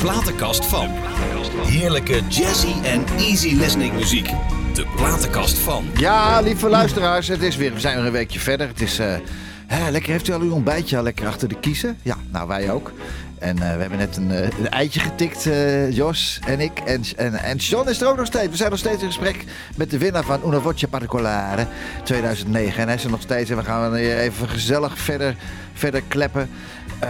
[0.00, 0.88] platenkast van.
[1.66, 4.30] Heerlijke jazzy en easy listening muziek.
[4.74, 5.84] De platenkast van.
[5.96, 8.68] Ja, lieve luisteraars, het is weer, we zijn weer een weekje verder.
[8.68, 9.16] Het is, eh,
[9.90, 11.96] lekker, heeft u al uw ontbijtje al lekker achter de kiezen?
[12.02, 12.92] Ja, nou wij ook.
[13.38, 15.48] En eh, we hebben net een, eh, eitje getikt,
[15.90, 16.78] Jos en ik.
[16.78, 18.48] En, en, en John is er ook nog steeds.
[18.48, 19.44] We zijn nog steeds in gesprek
[19.76, 21.66] met de winnaar van Una Voce Particolare
[22.04, 22.80] 2009.
[22.80, 23.50] En hij is er nog steeds.
[23.50, 25.36] En we gaan even gezellig verder,
[25.72, 26.50] verder kleppen.
[26.98, 27.08] Eh,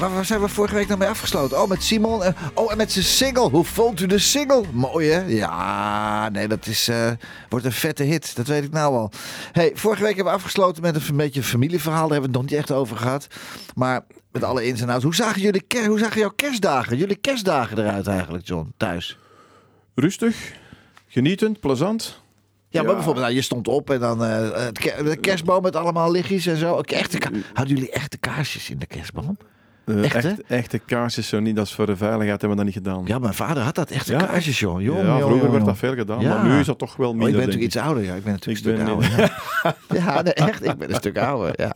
[0.00, 1.62] waar, waar zijn we vorige week nou mee afgesloten?
[1.62, 2.22] Oh, met Simon.
[2.24, 3.48] En, oh, en met zijn single.
[3.50, 4.62] Hoe vond u de single?
[4.72, 5.20] Mooi, hè?
[5.26, 7.10] Ja, nee, dat is, eh,
[7.48, 8.36] wordt een vette hit.
[8.36, 9.10] Dat weet ik nou al.
[9.52, 12.08] Hey, vorige week hebben we afgesloten met een beetje een familieverhaal.
[12.08, 13.26] Daar hebben we het nog niet echt over gehad.
[13.74, 14.00] Maar
[14.32, 15.04] met alle ins en outs.
[15.04, 16.96] Hoe zagen, jullie, hoe zagen jouw kerstdagen?
[16.96, 18.72] Jullie kerstdagen eruit eigenlijk, John?
[18.76, 19.18] Thuis?
[19.94, 20.52] Rustig,
[21.06, 22.20] genietend, plezant.
[22.68, 22.94] Ja, maar Ja.
[22.96, 24.66] bijvoorbeeld, nou, je stond op en dan eh,
[25.04, 26.80] de kerstboom met allemaal lichtjes en zo.
[26.80, 29.36] Echte ka- Hadden jullie echte kaarsjes in de kerstboom?
[29.90, 32.64] Eh, Echt, echt, echte kaarsjes zo niet, dat is voor de veiligheid, hebben we dat
[32.64, 33.02] niet gedaan.
[33.06, 34.82] Ja, mijn vader had dat echte Ja, kaarsjes, joh.
[34.82, 36.34] Jong, Ja, jong, vroeger jong, werd dat veel gedaan, Ja.
[36.42, 37.28] maar nu is dat toch wel Oh, minder.
[37.30, 38.14] ik ben natuurlijk iets ouder, ja.
[38.14, 39.98] Ik ben natuurlijk Ik een ben stuk ouder.
[40.04, 40.64] Ja, nee, echt.
[40.64, 41.72] Ik ben een stuk ouder, ja.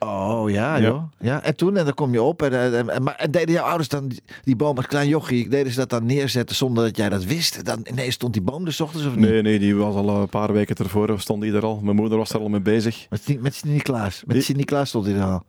[0.00, 1.02] Oh ja, joh.
[1.20, 2.42] Ja, en toen, en dan kom je op.
[2.42, 4.12] En, en, en, maar, en deden jouw ouders dan
[4.44, 7.64] die, boom als klein jochie, deden ze dat dan neerzetten zonder dat jij dat wist?
[7.64, 9.28] Dan ineens stond die boom er 's ochtends of niet?
[9.30, 11.80] Nee, nee, die was al een paar weken ervoor, stond die er al.
[11.82, 13.06] Mijn moeder was er al mee bezig.
[13.10, 14.22] Met, met Sint-Niklaas.
[14.26, 15.42] Met Sint-Niklaas stond hij er al.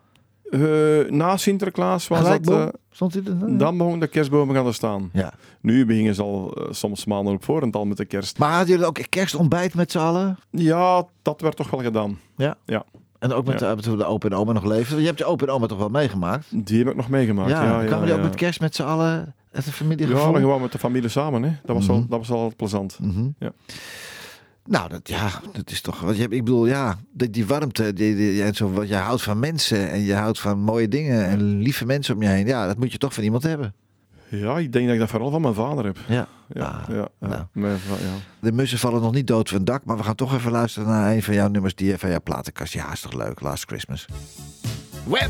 [0.49, 2.49] Eh, na Sinterklaas was dat...
[2.49, 3.57] eh, stond hij er dan?
[3.57, 5.09] dan begon de kerstbomen gaan er staan.
[5.13, 5.33] Ja.
[5.61, 8.37] Nu beginnen ze al eh, soms maanden op voorhand al met de kerst.
[8.37, 10.37] Maar hadden jullie ook kerstontbijt met z'n allen?
[10.51, 12.19] Ja, dat werd toch wel gedaan.
[12.37, 12.55] Ja.
[12.65, 12.83] Ja.
[13.19, 13.75] En ook met Ja.
[13.75, 14.99] de, toen de opa en oma nog leefden.
[14.99, 16.65] Je hebt je opa en oma toch wel meegemaakt?
[16.65, 17.49] Die heb ik nog meegemaakt.
[17.49, 19.33] ja, Ja, ja, kwamen jullie ook met kerst met z'n allen?
[19.51, 20.25] Het een familiegevoel?
[20.25, 21.43] Ja, dan gewoon met de familie samen.
[21.43, 21.49] Hè.
[21.63, 21.93] Dat, was Mhm.
[21.93, 22.97] wel, dat was wel plezant.
[23.01, 23.27] Mhm.
[23.39, 23.51] Ja.
[24.69, 25.99] Nou, dat, ja, dat is toch.
[25.99, 28.95] Wat je, hebt- ik bedoel, ja, die, die warmte, die, die, en zo, wat je
[28.95, 32.47] houdt van mensen en je houdt van mooie dingen en lieve mensen om je heen.
[32.47, 33.73] Ja, dat moet je toch van iemand hebben.
[34.29, 35.97] Ja, ik denk dat ik dat vooral van mijn vader heb.
[36.07, 36.27] Ja.
[36.53, 37.27] Ja, Ah, ja, ja.
[37.27, 37.43] nou.
[37.51, 37.95] Mijn ja.
[38.39, 40.87] De mussen vallen nog niet dood van het dak, maar we gaan toch even luisteren
[40.89, 42.73] naar een van jouw nummers die van jouw platenkast.
[42.73, 44.05] Ja, is toch leuk, Last Christmas.
[45.07, 45.29] Web!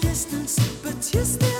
[0.00, 1.55] distance, but you still.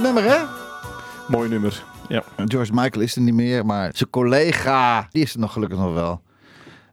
[0.00, 0.44] Lekker nummer, hè?
[1.28, 1.84] Mooi nummer.
[2.08, 2.22] Ja.
[2.36, 5.94] George Michael is er niet meer, maar zijn collega, die is er nog gelukkig nog
[5.94, 6.22] wel.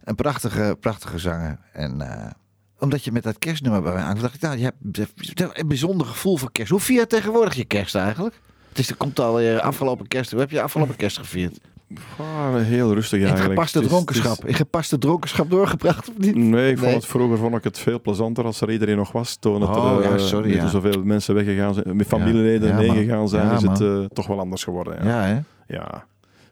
[0.03, 1.59] Een prachtige, prachtige zanger.
[1.71, 2.31] En eh,
[2.79, 6.07] omdat je met dat kerstnummer bij mij aankwam, dacht ik, nou, je hebt, een bijzonder
[6.07, 6.71] gevoel voor kerst.
[6.71, 8.35] Hoe vier je tegenwoordig je kerst eigenlijk?
[8.69, 10.31] Het is, er komt alweer afgelopen kerst.
[10.31, 11.59] Hoe heb je afgelopen kerst gevierd?
[12.17, 13.53] Ah, heel rustig In eigenlijk.
[13.53, 14.47] gepaste Het is- het is- dronkenschap.
[14.49, 16.35] In gepaste dronkenschap doorgebracht of niet?
[16.35, 16.95] Nee, ik vond Nee.
[16.99, 19.35] het vroeger vond ik het veel plezanter als er iedereen nog was.
[19.35, 22.87] Toen het Oh, er, ja, eh, sorry, zoveel mensen weggegaan zijn, met familieleden Ja, heen
[22.87, 22.95] man.
[22.95, 25.05] gegaan zijn, is het eh, toch wel anders geworden.
[25.05, 25.09] Ja.
[25.27, 25.39] Ja, hè?
[25.75, 26.05] Ja.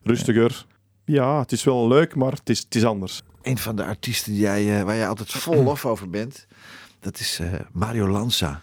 [0.03, 0.65] Rustiger.
[1.05, 3.21] Ja, het is wel leuk, maar het is, het is anders.
[3.41, 6.45] Een van de artiesten die jij, eh, waar jij altijd vol lof over bent,
[6.99, 7.39] dat is
[7.71, 8.61] Mario Lanza.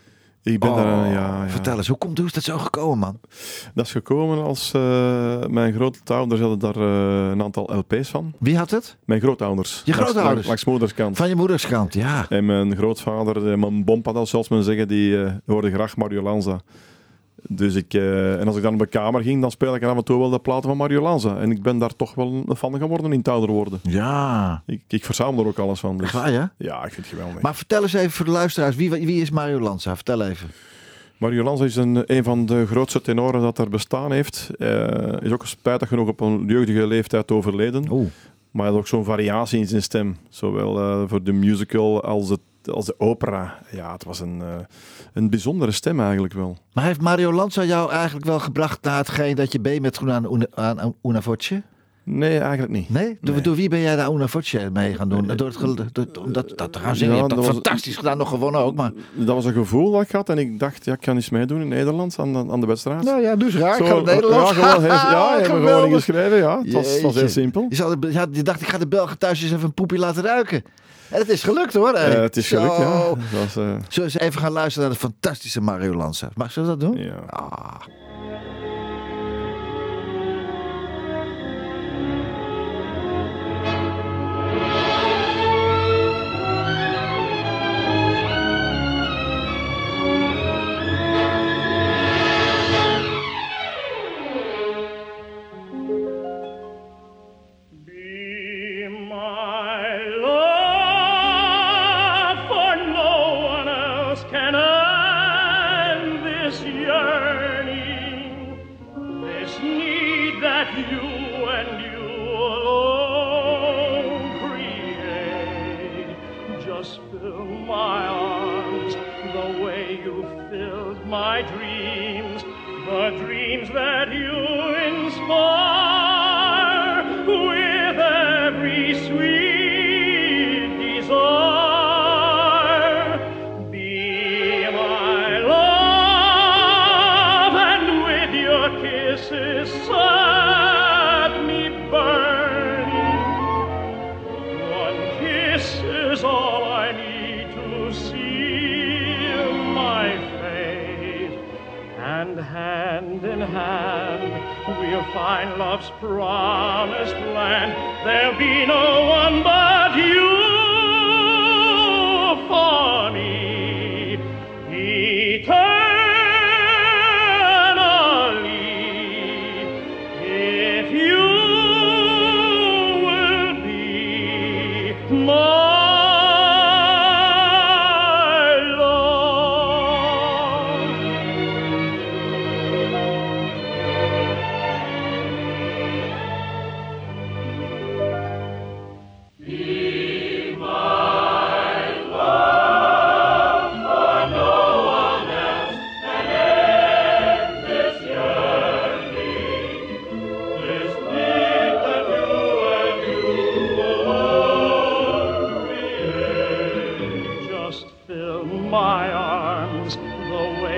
[0.53, 1.49] Ik ben Oh, daar, ja, ja.
[1.49, 3.21] Vertel eens, hoe, komt, hoe is dat zo gekomen, man?
[3.75, 8.33] Dat is gekomen als eh, mijn grootouders hadden daar eh, een aantal LP's van.
[8.39, 8.97] Wie had het?
[9.05, 9.83] Mijn grootouders.
[9.85, 10.25] Je grootouders?
[10.35, 11.17] Langs, langs moederskant.
[11.17, 12.27] Van je moederskant, ja.
[12.29, 15.17] En mijn grootvader, eh, mijn bompa, zoals men zeggen, die
[15.47, 16.61] hoorde graag Mario Lanza.
[17.43, 19.97] Dus ik, eh, en als ik dan op mijn kamer ging, dan speelde ik af
[19.97, 21.37] en toe wel de platen van Mario Lanza.
[21.37, 23.81] En ik ben daar toch wel een fan geworden in ouder worden.
[23.83, 24.63] Ja.
[24.67, 25.99] Ik, ik verzamel er ook alles van.
[25.99, 26.13] Dus.
[26.13, 26.53] Waar, ja?
[26.57, 27.43] Ja, ik vind het geweldig.
[27.43, 29.95] Maar vertel eens even voor de luisteraars, wie, wie is Mario Lanza?
[29.95, 30.49] Vertel even.
[31.19, 34.51] Mario Lanza is een, een van de grootste tenoren dat er bestaan heeft.
[34.59, 37.91] Eh, is ook spijtig genoeg op een jeugdige leeftijd overleden.
[37.91, 38.09] Oeh.
[38.51, 40.17] Maar hij had ook zo'n variatie in zijn stem.
[40.29, 42.41] Zowel eh, voor de musical als, het,
[42.73, 43.59] als de opera.
[43.71, 44.47] Ja, het was een, eh,
[45.13, 46.57] een bijzondere stem eigenlijk wel.
[46.73, 50.13] Maar heeft Mario Lanza jou eigenlijk wel gebracht naar hetgeen dat je B met groen
[50.13, 51.63] aan, aan, Una Voce?
[52.05, 52.91] Nee, eigenlijk niet.
[52.91, 53.19] Nee?
[53.21, 53.43] Door, Nee.
[53.45, 55.27] door wie ben jij daar Una Voce mee gaan doen?
[55.37, 57.15] Door het, door, dat, dat te gaan zingen.
[57.15, 58.75] Ja, dat dat was- fantastisch gedaan, nog gewonnen ook.
[58.75, 58.93] Maar...
[59.15, 61.61] Dat was een gevoel dat ik had en ik dacht, ja, ik kan eens meedoen
[61.61, 63.03] in Nederland aan de, aan de wedstrijd.
[63.05, 63.77] Nou ja, dus raar.
[63.77, 64.49] Zo, Ik ga Nederland.
[64.57, 65.89] Ja, gewoon, ja, me gewoon Geweldig.
[65.89, 66.37] ingeschreven.
[66.39, 67.67] Ja, het was, was heel simpel.
[67.69, 69.99] Je, zou de- ja, je dacht, ik ga de Belgen thuis eens even een poepje
[69.99, 70.63] laten ruiken.
[71.11, 71.93] En het is gelukt hoor.
[71.93, 72.21] Eh, hey.
[72.23, 73.09] het is gelukt, ja.
[73.09, 76.29] Was, eh, Zullen we eens even gaan luisteren naar de fantastische Mario Lanza?
[76.35, 76.97] Mag ze dat doen?
[76.97, 77.15] ja.
[77.27, 77.81] Ah.
[104.31, 104.68] can I?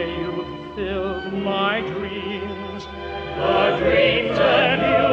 [0.09, 5.10] You filled my dreams, the dreams that you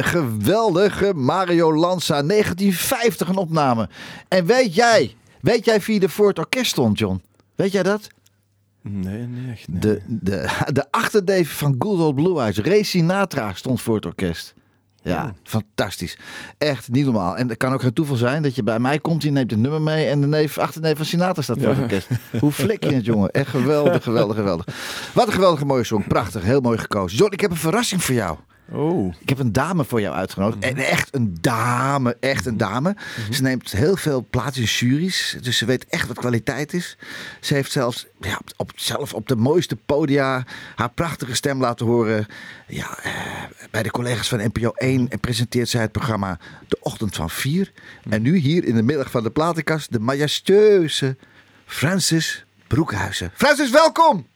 [0.00, 3.88] de geweldige Mario Lanza, 1950 een opname.
[4.28, 7.22] En weet jij, weet jij wie er voor het orkest stond, John?
[7.54, 8.08] Weet jij dat?
[8.82, 9.82] Nee, nee, echt.
[9.82, 14.54] De, de, de achterdeven van Good Old Blue Eyes, Ray Sinatra, stond voor het orkest.
[15.02, 16.18] Ja, fantastisch.
[16.58, 17.36] Echt niet normaal.
[17.36, 19.60] En het kan ook geen toeval zijn dat je bij mij komt, je neemt het
[19.60, 22.08] nummer mee en de neef, achterneef van Sinatra staat voor het orkest.
[22.40, 23.30] Hoe flik je het, jongen?
[23.30, 24.66] Echt geweldig, geweldig, geweldig.
[25.14, 26.04] Wat een geweldige mooie song.
[26.08, 27.18] Prachtig, heel mooi gekozen.
[27.18, 28.38] John, ik heb een verrassing voor jou.
[28.72, 30.64] Oh, Ik heb een dame voor jou uitgenodigd.
[30.64, 32.96] En echt een dame, echt een dame.
[33.30, 35.36] Ze neemt heel veel plaats in juries.
[35.42, 36.96] Dus ze weet echt wat kwaliteit is.
[37.40, 40.44] Ze heeft zelfs ja, op, op- zelf op de mooiste podia
[40.76, 42.26] haar prachtige stem laten horen.
[42.66, 43.12] Ja, eh,
[43.70, 47.72] bij de collega's van NPO 1 en presenteert zij het programma De Ochtend van 4.
[48.10, 51.16] En nu hier in de middag van de platenkast de majestueuze
[51.66, 53.30] Francis Broekhuizen.
[53.34, 54.26] Francis, welkom!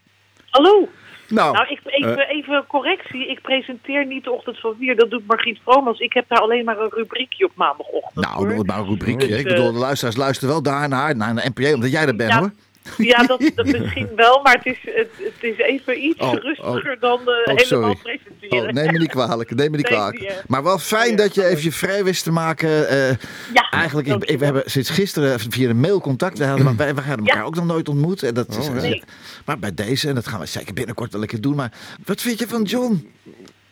[0.50, 0.88] Hallo.
[1.28, 3.28] Nou, Nou, ik, even, even correctie.
[3.30, 4.96] Ik presenteer niet de ochtend van vier.
[4.96, 5.98] Dat doet Margriet Vromans.
[5.98, 8.26] Ik heb daar alleen maar een rubriekje op maandagochtend.
[8.26, 8.64] Nou, hoor.
[8.64, 9.28] maar een rubriekje.
[9.28, 12.16] Dus, ik bedoel, eh, de luisteraars luisteren wel daarnaar, naar de NPO, omdat jij er
[12.16, 12.52] bent Ja, hoor.
[12.98, 14.40] Ja, dat, dat misschien wel.
[14.42, 17.96] Maar het is, het, het is even iets Oh, rustiger dan eh, helemaal sorry.
[18.02, 18.66] presenteren.
[18.68, 20.18] Oh, neem me niet kwalijk, neem me niet kwalijk.
[20.22, 20.44] erg.
[20.48, 22.88] Maar wel fijn Ja, dat je even je vrij wist te maken.
[22.88, 23.08] eh,
[23.54, 26.38] Ja, eigenlijk, ik, we hebben sinds gisteren via een mail contact.
[26.38, 27.46] We hadden, wij, wij hadden elkaar Ja.
[27.48, 28.22] ook nog nooit ontmoet.
[28.22, 28.74] En dat is, Oh.
[28.74, 29.02] Nee.
[29.44, 31.56] Maar bij deze, en dat gaan we zeker binnenkort wel een keer doen.
[31.56, 31.72] Maar
[32.04, 33.12] wat vind je van John?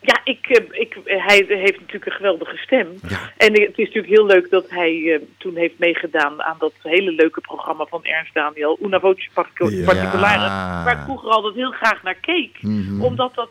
[0.03, 2.89] Ja, ik, eh, ik, eh, hij heeft natuurlijk een geweldige stem.
[3.09, 3.19] Ja.
[3.37, 7.13] En het is natuurlijk heel leuk dat hij eh, toen heeft meegedaan aan dat hele
[7.13, 9.43] leuke programma van Ernst Daniel, Una Voce Ja.
[9.85, 10.49] Particolare,
[10.85, 12.63] waar ik vroeger altijd heel graag naar keek.
[12.63, 13.03] Mhm.
[13.03, 13.51] Omdat dat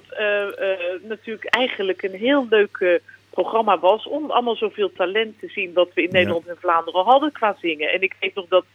[1.08, 6.04] natuurlijk eigenlijk een heel leuk programma was om allemaal zoveel talent te zien wat we
[6.04, 7.92] in Nederland en Vlaanderen hadden qua zingen.
[7.92, 8.66] En ik weet nog dat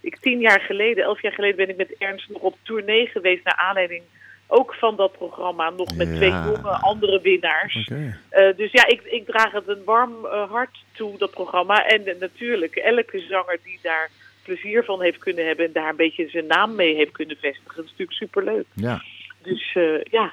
[0.00, 3.44] ik tien jaar geleden, elf jaar geleden ben ik met Ernst nog op tournee geweest
[3.44, 4.02] naar aanleiding
[4.52, 6.14] ook van dat programma, nog met Ja.
[6.16, 7.90] twee jonge andere winnaars.
[8.28, 11.86] Eh, dus ja, ik, ik draag het een warm eh, hart toe, dat programma.
[11.86, 14.10] En eh, natuurlijk, elke zanger die daar
[14.42, 15.66] plezier van heeft kunnen hebben...
[15.66, 17.76] en daar een beetje zijn naam mee heeft kunnen vestigen...
[17.76, 18.64] dat is natuurlijk superleuk.
[18.74, 19.02] Ja.
[19.42, 20.32] Dus eh, ja,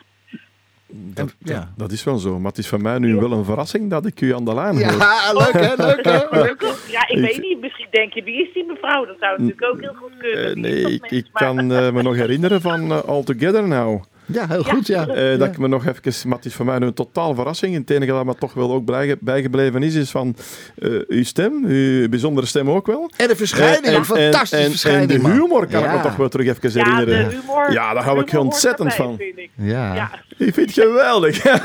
[0.91, 1.53] Dat, ja.
[1.59, 2.39] dat, dat is wel zo.
[2.39, 4.73] Maar het is voor mij nu wel een verrassing dat ik u aan de lijn
[4.83, 4.97] hoor.
[4.99, 6.17] Ja, leuk hè, leuk hè.
[6.43, 6.67] Leuk, hè?
[6.91, 7.59] ja ik Ik- weet niet.
[7.61, 9.05] Misschien denk je, wie is die mevrouw?
[9.05, 10.59] Dat zou natuurlijk ook heel goed kunnen.
[10.59, 11.13] Nee, ik, mens?
[11.13, 14.03] ik Maar- kan eh, me nog herinneren van eh, All Together Now.
[14.31, 15.01] Ja, heel goed ja.
[15.07, 15.45] Eh, Dat Ja.
[15.45, 17.73] ik me nog even, maar het is voor mij nu een totaal verrassing.
[17.75, 20.35] En het enige dat me toch wel ook blij- bijgebleven is, is van
[20.77, 23.11] eh, uw stem, uw bijzondere stem ook wel.
[23.17, 25.11] En de verschijning, Eh, een fantastische en, en, verschijning.
[25.11, 25.31] En de man.
[25.31, 27.29] humor kan ik me toch wel terug even ja, herinneren.
[27.29, 27.71] de humor.
[27.71, 29.17] Ja, daar hou ik ontzettend van.
[29.17, 29.49] vind ik.
[29.55, 29.93] Ja.
[29.95, 30.09] Ja.
[30.37, 31.43] Ik vind het geweldig.
[31.43, 31.55] Leuk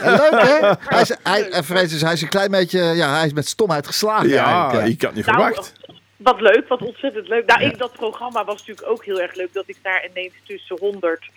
[0.43, 0.73] hè?
[0.95, 3.87] Hij is, hij, en Francis, hij is een klein beetje, ja, hij is met stomheid
[3.87, 4.89] geslagen Ja, eigenlijk.
[4.93, 5.73] ik had niet Nou, verwacht.
[6.17, 7.47] Wat leuk, wat ontzettend leuk.
[7.47, 7.67] Nou, Ja.
[7.71, 11.21] ik, dat programma was natuurlijk ook heel erg leuk dat ik daar ineens tussen honderd
[11.23, 11.31] eh,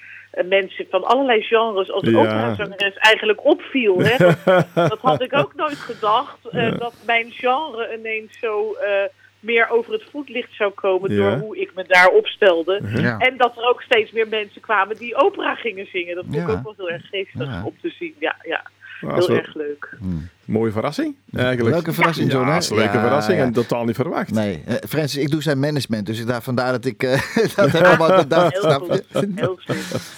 [0.45, 2.17] mensen van allerlei genres als Ja.
[2.19, 3.99] operazangeres eigenlijk opviel.
[3.99, 4.17] Hè?
[4.17, 4.37] Dat,
[4.89, 8.91] dat had ik ook nooit gedacht, eh, dat mijn genre ineens zo eh,
[9.39, 11.17] meer over het voetlicht zou komen Ja.
[11.17, 12.81] door hoe ik me daar opstelde.
[12.95, 13.17] Ja.
[13.17, 16.15] En dat er ook steeds meer mensen kwamen die opera gingen zingen.
[16.15, 16.53] Dat vond ik Ja.
[16.53, 17.61] ook wel heel erg geestig Ja.
[17.65, 18.15] om te zien.
[18.19, 18.65] Ja, ja.
[18.99, 19.97] Heel erg leuk.
[20.01, 21.75] een mooie verrassing, eigenlijk.
[21.75, 22.47] Leuke verrassing, John.
[22.47, 23.43] Ja, leuke Ja, verrassing ja.
[23.43, 24.31] en totaal niet verwacht.
[24.31, 27.21] Nee, eh, Francis, ik doe zijn management, dus ik daar, vandaar dat ik eh,
[27.55, 29.03] dat helemaal bedacht, Heel snap goed.
[29.11, 29.31] je?
[29.35, 29.59] Heel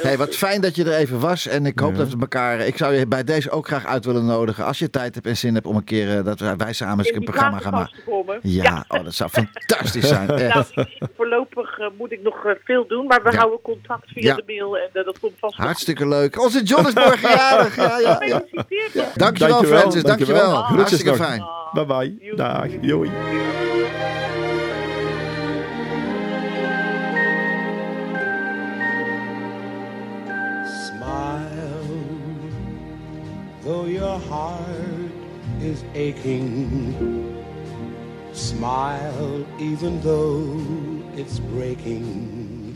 [0.01, 2.77] Hey, wat fijn dat je er even was en ik hoop dat we elkaar, ik
[2.77, 5.53] zou je bij deze ook graag uit willen nodigen, als je tijd hebt en zin
[5.53, 7.97] hebt om een keer, eh, dat wij, samen eens een programma gaan maken.
[8.41, 10.27] Ja, oh, dat zou fantastisch zijn.
[10.49, 10.65] Nou,
[11.15, 13.37] voorlopig moet ik nog veel doen, maar we Ja.
[13.37, 14.35] houden contact via Ja.
[14.35, 16.41] de mail en dat komt vast Hartstikke leuk.
[16.41, 17.75] Onze John is morgen jarig.
[17.75, 18.17] Ja, ja, ja.
[18.19, 18.93] Gefeliciteerd.
[18.93, 19.01] hè.
[19.15, 20.17] Dankjewel, Francis, dankjewel.
[20.25, 21.17] Groetjes Hartstikke nog.
[21.17, 21.43] fijn.
[21.73, 22.35] Bye bye.
[22.35, 22.69] Dag.
[22.81, 23.09] Joei.
[30.65, 31.87] Smile,
[33.63, 35.11] though your heart
[35.61, 37.35] is aching.
[38.33, 40.59] Smile, even though
[41.15, 42.75] it's breaking.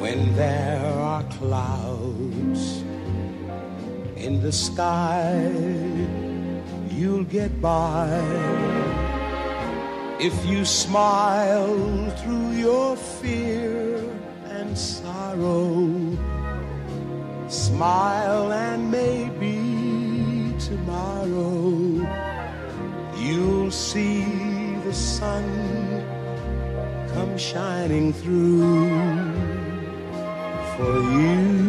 [0.00, 2.84] When there are clouds
[4.24, 5.52] in the sky,
[6.88, 8.08] you'll get by.
[10.18, 14.02] If you smile through your fear
[14.46, 15.92] and sorrow,
[17.48, 21.60] smile and maybe tomorrow
[23.18, 24.24] you'll see
[24.86, 25.44] the sun
[27.12, 28.88] come shining through
[30.76, 31.63] for you.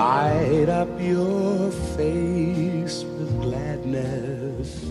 [0.00, 4.90] Light up your face with gladness.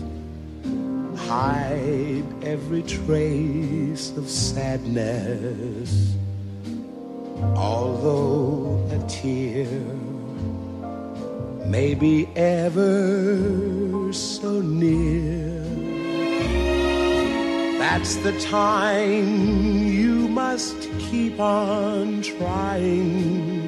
[1.26, 6.14] Hide every trace of sadness.
[7.56, 9.66] Although a tear
[11.66, 15.64] may be ever so near.
[17.80, 23.59] That's the time you must keep on trying.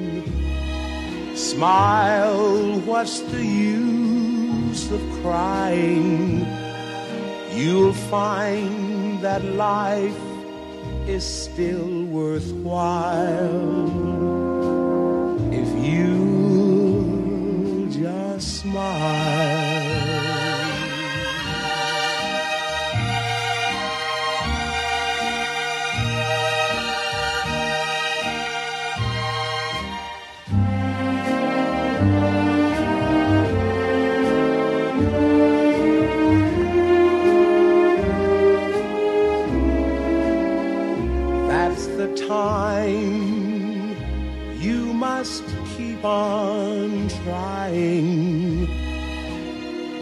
[1.53, 6.47] Smile, what's the use of crying?
[7.53, 10.17] You'll find that life
[11.07, 13.85] is still worthwhile
[15.53, 19.72] if you just smile.
[46.03, 48.67] On trying.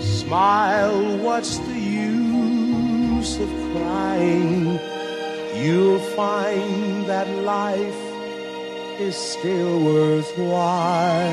[0.02, 4.80] Smile, what's the use of crying?
[5.56, 8.02] You'll find that life
[9.00, 11.32] is still worthwhile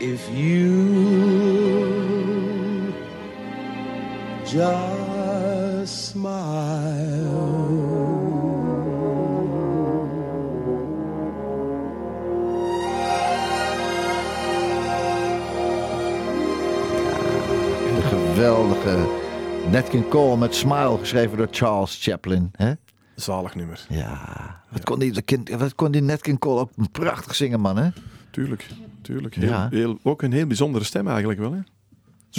[0.00, 1.74] if you
[4.44, 4.93] just
[18.44, 19.06] geweldige
[19.70, 22.50] Nat King Cole met Smile, geschreven door Charles Chaplin.
[22.56, 22.72] Hè?
[23.14, 23.86] Zalig nummer.
[23.88, 27.60] Ja, wat kon, die, de kind, wat kon die Nat King Cole ook prachtig zingen,
[27.60, 27.76] man.
[27.76, 27.88] Hè?
[28.30, 28.66] Tuurlijk,
[29.02, 29.34] tuurlijk.
[29.34, 29.68] Heel, Ja.
[29.70, 31.52] heel, ook een heel bijzondere stem eigenlijk wel.
[31.52, 31.58] Hè?
[31.58, 31.64] Ja,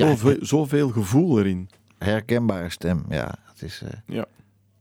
[0.08, 1.70] Zoveel, zoveel gevoel erin.
[1.98, 3.36] Herkenbare stem, ja.
[3.54, 4.26] Het is eh, Ja.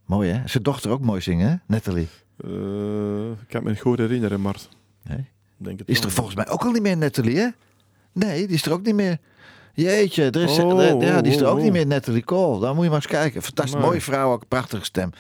[0.04, 0.48] mooi, hè?
[0.48, 1.56] Zijn dochter ook mooi zingen, hè?
[1.66, 2.08] Natalie.
[2.37, 2.50] Eh,
[3.30, 4.42] ik kan me niet goed herinneren,
[5.02, 5.26] Nee?
[5.56, 7.48] denk het is er volgens mij ook al niet meer, Natalie, hè?
[8.12, 9.18] Nee, die is er ook niet meer.
[9.74, 11.62] Jeetje, er is, Oh, er- ja, die is er oh, ook oh.
[11.62, 12.60] niet meer, Natalie Cole.
[12.60, 13.42] Daar moet je maar eens kijken.
[13.42, 15.10] Fantastisch, mooie vrouw, ook een prachtige stem.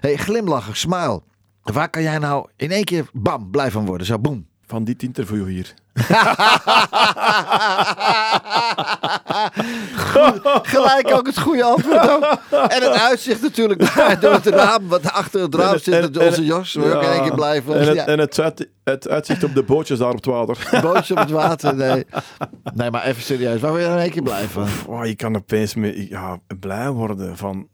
[0.00, 1.22] hey, glimlacher, smile.
[1.62, 4.06] Waar kan jij nou in één keer, bam, blij van worden?
[4.06, 4.46] Zo, boem.
[4.66, 5.74] Van dit interview hier.
[10.62, 12.38] Gelijk ook het goede antwoord ook.
[12.50, 14.88] En het uitzicht natuurlijk daar door het raam.
[14.88, 16.74] Want achter het raam En zit en- onze Jos.
[16.74, 17.74] Waar ook in één keer blij van.
[17.74, 18.06] En het, Ja.
[18.06, 20.80] en het, uit- het uitzicht op de bootjes daar op het water.
[20.82, 22.06] Bootje op het water, nee.
[22.74, 23.60] Nee, maar even serieus.
[23.60, 24.66] Waar word je dan in één keer blij van?
[24.86, 27.68] Oh, je kan opeens mee, ja, blij worden van,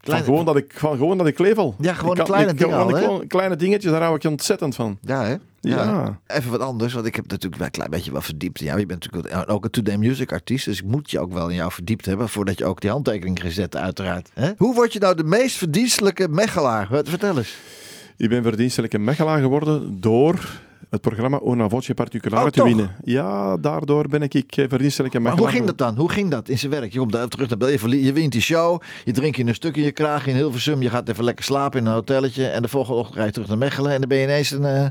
[0.00, 1.74] van, gewoon dat ik, van gewoon dat ik leef al.
[1.78, 2.76] Ja, gewoon Ik de kan- kleine ik dingen
[3.08, 4.98] al, Kleine dingetjes, daar hou ik ontzettend van.
[5.00, 5.34] Ja, hè?
[5.68, 6.20] Ja.
[6.26, 8.58] Even wat anders, want ik heb natuurlijk wel een klein beetje wel verdiept.
[8.60, 11.48] Ja, je bent natuurlijk ook een Today Music artiest, dus ik moet je ook wel
[11.48, 14.30] in jou verdiept hebben voordat je ook die handtekening zetten, uiteraard.
[14.34, 14.50] Hè?
[14.56, 16.86] Hoe word je nou de meest verdienstelijke mechelaar?
[16.90, 17.56] Wat- Vertel eens.
[18.16, 22.66] Ik ben verdienstelijke mechelaar geworden door het programma Una Voce Particolare Oh, te toch?
[22.68, 22.90] winnen.
[23.04, 25.52] Ja, daardoor ben ik eh, verdienstelijke Maar mechelaar.
[25.52, 25.96] hoe ging dat dan?
[25.96, 26.92] Hoe ging dat in zijn werk?
[26.92, 29.76] Je komt daar terug naar Bel, je, wint die show, je drinkt je een stuk
[29.76, 32.68] in je kraag in Hilversum, je gaat even lekker slapen in een hotelletje en de
[32.68, 34.64] volgende ochtend rijd je terug naar Mechelen en dan ben je ineens een...
[34.64, 34.86] eh,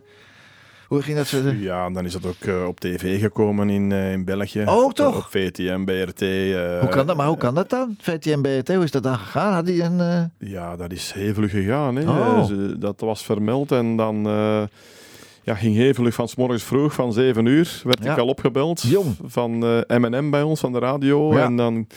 [0.88, 1.28] hoe ging dat?
[1.28, 1.38] zo?
[1.60, 4.63] Ja, en dan is dat ook eh, op tv gekomen in, eh, in België.
[4.65, 5.17] Oh, toch?
[5.17, 6.21] Op VTM, BRT.
[6.21, 7.15] eh, Hoe kan dat?
[7.17, 7.95] Maar hoe kan dat dan?
[8.00, 9.54] VTM, BRT, hoe is dat dan gegaan?
[9.54, 10.32] Had die een...
[10.39, 11.95] Ja, dat is heel vlug gegaan.
[11.95, 12.10] Hè.
[12.10, 12.48] Oh.
[12.80, 14.24] Dat was vermeld en dan
[15.43, 18.12] ja, ging heel vlug van s morgens vroeg, van 7 uur, werd Ja.
[18.12, 18.82] ik al opgebeld.
[18.82, 19.15] Jong.
[19.26, 21.34] Van M&M bij ons, van de radio.
[21.34, 21.43] Ja.
[21.43, 21.88] En dan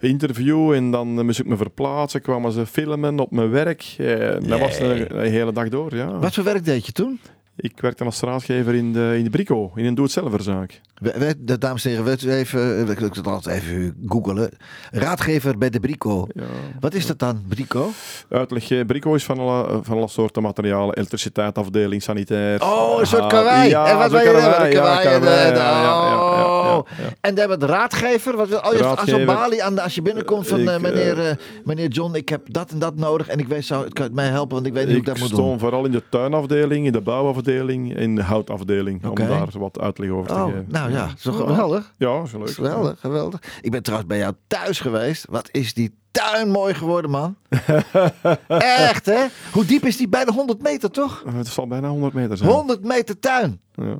[0.00, 2.22] interview en dan moest ik me verplaatsen.
[2.22, 3.94] Kwamen ze filmen op mijn werk.
[3.98, 4.16] Eh,
[4.48, 6.18] dat was een, een hele dag door, ja.
[6.18, 7.20] Wat voor werk deed je toen?
[7.62, 10.80] Ik werkte als straatgever in de, in de Brico, in een doe-het-zelverzaak.
[10.94, 14.50] We- we- de dames en heren, wilt u even, ik wil het altijd even googelen.
[14.90, 16.26] Raadgever bij de Brico.
[16.34, 16.42] Ja.
[16.80, 17.90] Wat is dat dan, Brico?
[18.28, 20.94] Uitleg, eh, Brico is van alle, van alle soorten materialen.
[20.96, 22.62] Elektriciteitsafdeling, sanitair.
[22.62, 23.68] Oh, een soort karwei.
[23.68, 24.70] Ja, en wat wil je hebben?
[24.72, 26.80] ja, en, karwei, eh, ja, ja, ja, ja, ja, oh.
[26.98, 27.04] ja.
[27.20, 28.36] En dan met raadgever.
[28.36, 29.26] Wat oh, je hebt aan zo'n Raadgever.
[29.34, 32.28] balie aan de, als je binnenkomt van Ik, eh, eh, meneer, eh, meneer John, ik
[32.28, 33.28] heb dat en dat nodig.
[33.28, 35.08] En ik weet, zou het kan het mij helpen, want ik weet niet hoe ik
[35.08, 35.58] Ik dat moet stond doen.
[35.58, 39.04] vooral in de tuinafdeling, in de bouwafdeling, in de houtafdeling.
[39.06, 40.64] Om daar wat uitleg over te Oh, geven.
[40.68, 41.92] nou ja, toch geweldig.
[41.96, 42.50] Ja, is leuk.
[42.50, 43.40] Geweldig, geweldig.
[43.60, 45.26] Ik ben trouwens bij jou thuis geweest.
[45.30, 47.36] Wat is die tuin mooi geworden, man.
[48.88, 49.26] Echt, hè?
[49.52, 50.08] Hoe diep is die?
[50.08, 51.22] Bijna 100 meter, toch?
[51.26, 52.50] Eh, Het zal bijna 100 meter zijn.
[52.50, 53.60] 100 meter tuin.
[53.74, 53.96] Ja.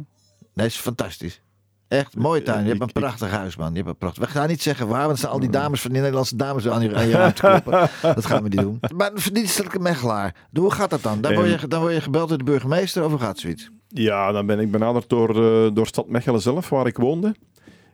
[0.54, 1.42] Nee, is fantastisch.
[1.92, 2.62] Echt, mooie tuin.
[2.62, 3.70] Je hebt een prachtig huis, man.
[3.70, 4.24] Je hebt een prachtig...
[4.24, 6.82] We gaan niet zeggen waar, want staan al die dames van die Nederlandse dames aan
[6.82, 7.90] je, aan je raam te kloppen.
[8.14, 8.80] Dat gaan we niet doen.
[8.96, 10.34] Maar een verdienstelijke mechelaar.
[10.52, 11.20] Hoe gaat dat dan?
[11.20, 13.70] Dan word je, dan word je gebeld door de burgemeester of hoe gaat zoiets?
[13.88, 17.34] Ja, dan ben ik benaderd door, eh, door Stad Mechelen zelf, waar ik woonde.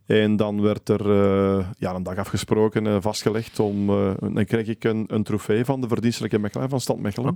[0.07, 3.59] En dan werd er eh, ja, een dag afgesproken, eh, vastgelegd.
[3.61, 7.35] Om, eh, dan kreeg ik een, een trofee van de verdienstelijke mechelaar van Stad Mechelen.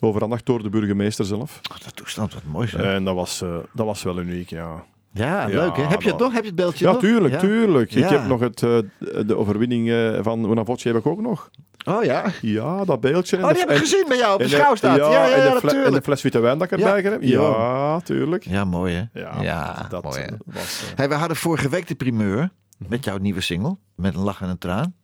[0.00, 1.60] Overhandigd door de burgemeester zelf.
[1.72, 2.76] Oh, dat toestand, wat mooi zo.
[2.76, 4.84] En dat was, eh, dat was wel uniek, ja.
[5.14, 5.82] Ja, Ja, leuk hè?
[5.82, 6.32] Heb je het nog?
[6.32, 7.00] Heb je het beeldje Ja, nog?
[7.00, 7.40] tuurlijk, Ja.
[7.40, 7.90] tuurlijk.
[7.90, 8.04] Ja.
[8.04, 8.78] Ik heb nog het, eh,
[9.26, 11.50] de overwinning eh, van Unavoce heb ik ook nog.
[11.84, 12.24] Oh ja?
[12.40, 13.36] Ja, dat beeldje.
[13.36, 14.96] Oh, die heb ik en- gezien bij jou op de schouwstaat.
[14.96, 17.22] Ja, ja, en, de en de fles witte wijn dat ik erbij heb.
[17.22, 18.00] Ja.
[18.00, 18.44] Tuurlijk.
[18.44, 19.20] Ja, mooi hè?
[19.42, 20.26] Ja, dat mooi hè?
[20.44, 20.82] was...
[20.90, 22.50] eh, Hey, we hadden vorige week de primeur
[22.88, 24.94] met jouw nieuwe single, met een lach en een traan.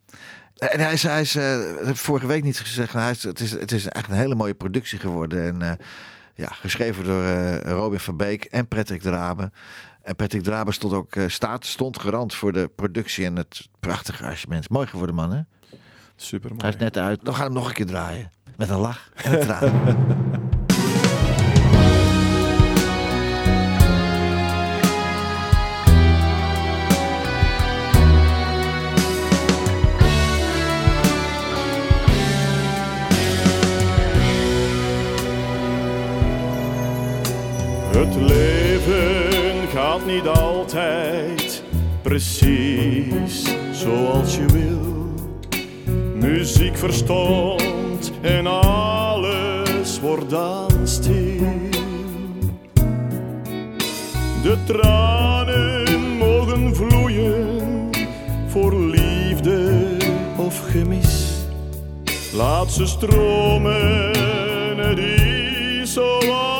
[0.56, 1.36] En hij is, hij is
[1.92, 4.54] vorige week niet gezegd, maar hij is, het, is, het is echt een hele mooie
[4.54, 5.60] productie geworden.
[5.62, 5.78] En
[6.34, 7.24] ja, geschreven door
[7.72, 9.52] Robin van Beek en Patrick Draben.
[10.08, 14.22] En Patrick Draben stond ook eh, staat, stond garant voor de productie en het prachtige
[14.22, 14.68] arrangement.
[14.68, 15.40] Mooi geworden man hè?
[16.16, 17.24] super Hij is net uit.
[17.24, 18.30] Dan gaan we hem nog een keer draaien.
[18.56, 19.62] Met een lach en een traan.
[37.92, 38.67] Het leven
[40.08, 41.62] niet altijd
[42.02, 45.14] precies zoals je wil.
[46.14, 51.46] Muziek verstond en alles wordt dan stil.
[54.42, 57.90] De tranen mogen vloeien
[58.46, 59.86] voor liefde
[60.36, 61.32] of gemis.
[62.32, 64.12] Laat ze stromen,
[64.78, 66.57] het is zoals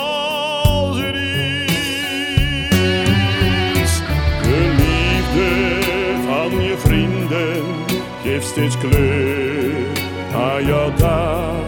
[8.49, 9.73] steeds kleur
[10.35, 11.67] aan jouw dag.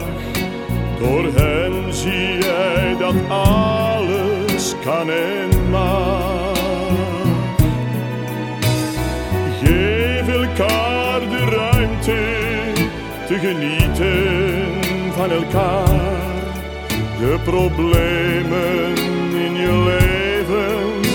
[0.98, 6.58] Door hen zie jij dat alles kan en mag.
[9.62, 12.22] Geef elkaar de ruimte
[13.26, 16.18] te genieten van elkaar.
[17.18, 18.96] De problemen
[19.34, 21.10] in je leven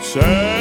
[0.00, 0.53] zijn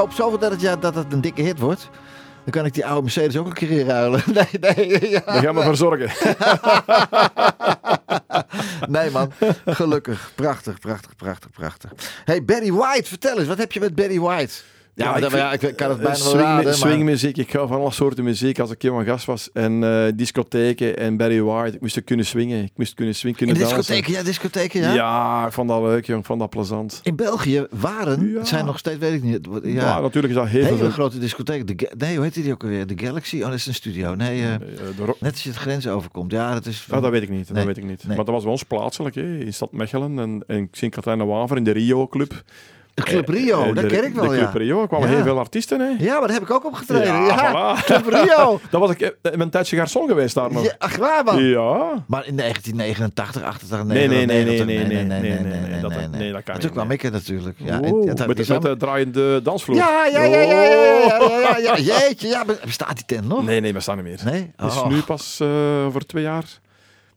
[0.00, 1.88] hoop zoveel dat het, ja, dat het een dikke hit wordt.
[2.44, 4.22] Dan kan ik die oude Mercedes ook een keer inruilen.
[4.32, 5.20] Nee, nee, ja.
[5.20, 6.10] Daar gaan we voor zorgen.
[8.98, 9.32] nee man.
[9.66, 10.32] Gelukkig.
[10.34, 11.90] Prachtig, prachtig, prachtig, prachtig.
[12.24, 13.08] Hey, Barry White.
[13.08, 13.48] Vertel eens.
[13.48, 14.54] Wat heb je met Barry White?
[15.00, 16.64] Ja, maar ik dat- vind- ja, ik kan het Eh, bijna wel raden.
[16.64, 17.36] maar- swingmuziek.
[17.36, 18.58] Ik ga van alle soorten muziek.
[18.58, 21.74] Als ik van gast was en eh, discotheken en Barry White.
[21.74, 22.62] Ik moest er kunnen swingen.
[22.64, 24.92] Ik moest kunnen swingen, In kunnen discotheken, ja, discotheken, ja.
[24.94, 25.46] Ja?
[25.46, 26.20] ik vond dat leuk, jong.
[26.20, 27.00] Ik vond dat plezant.
[27.02, 28.38] In België waren, Ja.
[28.38, 29.48] het zijn nog steeds, weet ik niet.
[29.62, 30.90] Ja, Ja, natuurlijk is dat heel hele veel.
[30.90, 31.66] grote discotheken.
[31.66, 32.86] De, nee, hoe heet die ook alweer?
[32.86, 33.36] De Galaxy?
[33.40, 34.14] Oh, dat is een studio.
[34.14, 34.54] Nee, eh,
[34.96, 36.32] de net als je het grens overkomt.
[36.32, 36.86] Ja, dat is...
[36.90, 37.46] Ja, dat weet ik niet.
[37.46, 38.04] Nee, Dat weet ik niet.
[38.06, 38.16] nee.
[38.16, 41.70] Maar dat was bij ons plaatselijk, hè, in stad Mechelen en, en Sint-Katrijnen-Waver in de
[41.70, 42.42] Rio Club.
[43.04, 44.58] De Club Rio, Eh, dat ken ik wel, De Club ja.
[44.58, 45.14] Rio, er kwamen Ja.
[45.14, 46.04] heel veel artiesten, hè?
[46.04, 47.06] Ja, maar daar heb ik ook opgetreden.
[47.06, 47.84] Ja, Ja, voilà.
[47.84, 48.60] Club Rio.
[48.70, 50.64] Dat was ik eh, een tijdje garçon geweest daar nog.
[50.64, 51.42] Ja, ach, waar man.
[51.44, 52.04] Ja.
[52.06, 56.10] Maar in 1989, 88, Nee, nee, nee, 99, nee, nee, nee, nee, nee, nee, dat-
[56.10, 56.96] nee, dat kan toen kwam nee.
[56.96, 57.58] ik er natuurlijk.
[57.58, 59.76] Ja, Oeh, en met, met de draaiende dansvloer.
[59.76, 63.28] ja, ja, ja, ja, ja, ja, ja, ja, ja, jeetje, ja, be- bestaat die tent
[63.28, 63.44] nog?
[63.44, 64.20] Nee, nee, we staan niet meer.
[64.32, 64.52] Nee?
[64.56, 64.86] Het is Oh.
[64.88, 65.48] nu pas eh
[65.90, 66.44] voor twee jaar.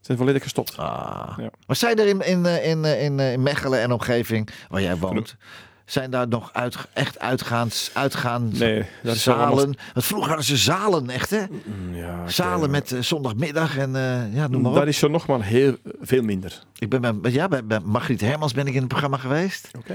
[0.00, 0.76] zijn volledig gestopt.
[0.76, 1.34] Ah.
[1.36, 1.48] Ja.
[1.66, 4.82] Maar zijn er in, in, eh, in, eh, in, eh, in Mechelen en omgeving, waar
[4.82, 5.36] jij woont,
[5.84, 9.46] zijn daar nog uit, echt uitgaans, uitgaan Nee, dat zalen?
[9.46, 11.40] allemaal- Want vroeger hadden ze zalen, echt hè?
[11.50, 14.76] Mm, Ja, ik, Zalen eh, met eh, zondagmiddag en eh, ja, noem maar op.
[14.76, 16.62] Dat is er nog maar heel veel minder.
[16.78, 19.70] Ik ben bij, ja, bij, bij Margriet Hermans ben ik in het programma geweest.
[19.78, 19.94] Oké.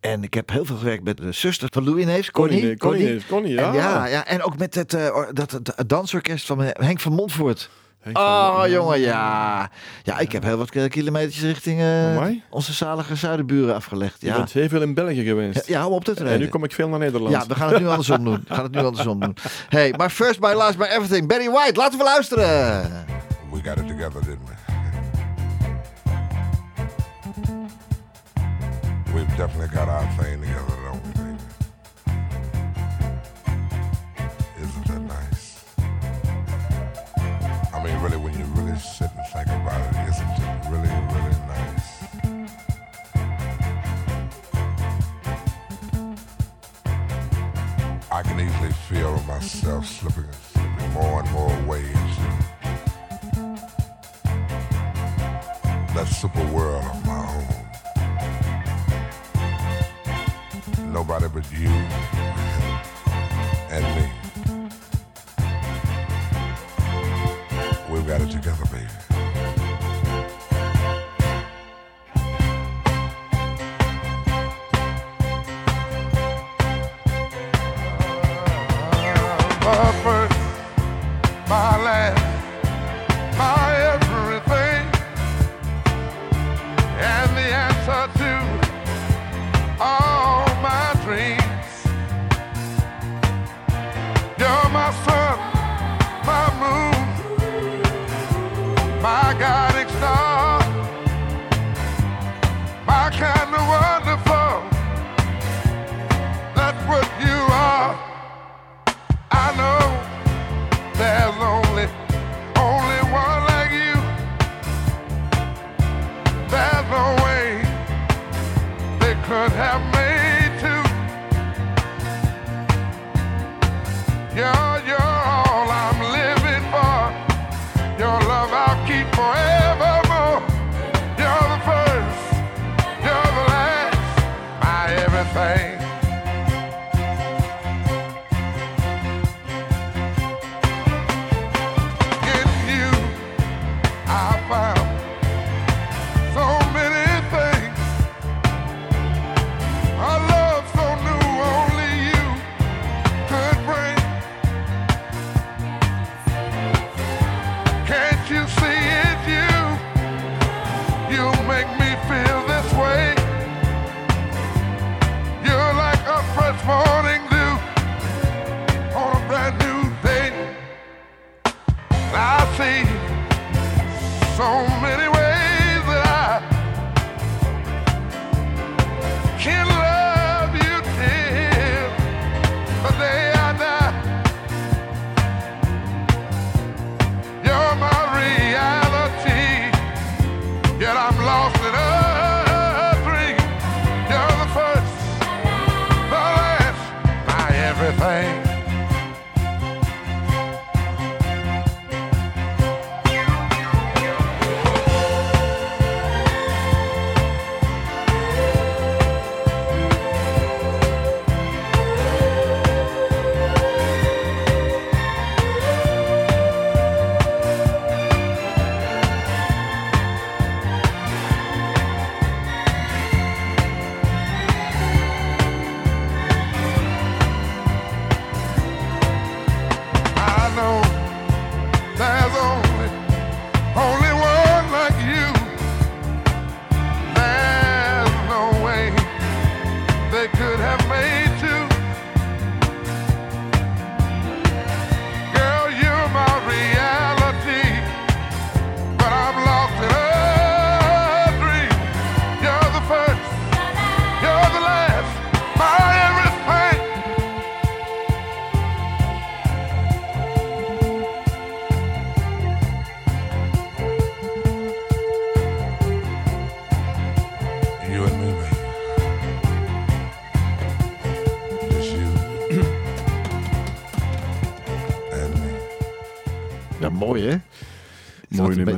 [0.00, 2.58] En ik heb heel veel gewerkt met de zuster van Louis Neefs, Connie.
[2.60, 3.68] Connie, Connie, Connie, Connie, ja.
[3.68, 4.90] En, ja, ja, en ook met het,
[5.32, 7.70] dat, het, het dansorkest van Henk van Montvoort.
[8.14, 9.70] Henk Oh, jongen, ja.
[10.02, 14.20] Ja, ik heb heel wat kilometers richting eh, onze zalige zuidenburen afgelegd.
[14.20, 14.36] Je Ja.
[14.36, 15.66] bent heel veel in België geweest.
[15.66, 16.32] ja, om op te treden.
[16.32, 17.34] en nu kom ik veel naar Nederland.
[17.34, 18.44] Ja, we gaan het nu andersom doen.
[18.48, 19.36] We gaan het nu andersom doen.
[19.68, 21.26] Hey, maar first by last by everything.
[21.28, 22.46] Barry White, laten we luisteren.
[23.52, 24.56] We got it together, didn't we?
[29.14, 30.87] We've definitely got our thing together,
[37.88, 41.88] mean, really, when you really sit and think about it, isn't it really, really nice?
[48.10, 51.94] I can easily feel myself slipping, slipping more and more ways.
[55.94, 57.18] That super world of my
[60.78, 60.92] own.
[60.92, 61.70] Nobody but you
[63.70, 64.17] and me.
[68.08, 69.07] Got it together, baby.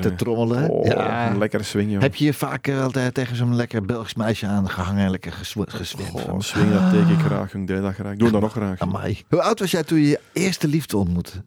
[0.04, 0.34] Een beetje hè.
[0.34, 0.70] trommelen.
[0.70, 1.30] Oh, ja.
[1.30, 2.00] een lekkere swing, joh.
[2.00, 5.62] Heb je hier vaak eh, altijd tegen zo'n lekker Belgisch meisje aangehangen en lekker gesw-
[5.66, 6.12] geswimd?
[6.12, 7.54] Oh, van, swing, dat teken ik graag.
[7.54, 8.12] Ik deed dat graag.
[8.12, 8.78] Ik doe dat nog graag.
[8.78, 9.22] Amai.
[9.28, 11.42] Hoe oud was jij toen je je eerste liefde ontmoette?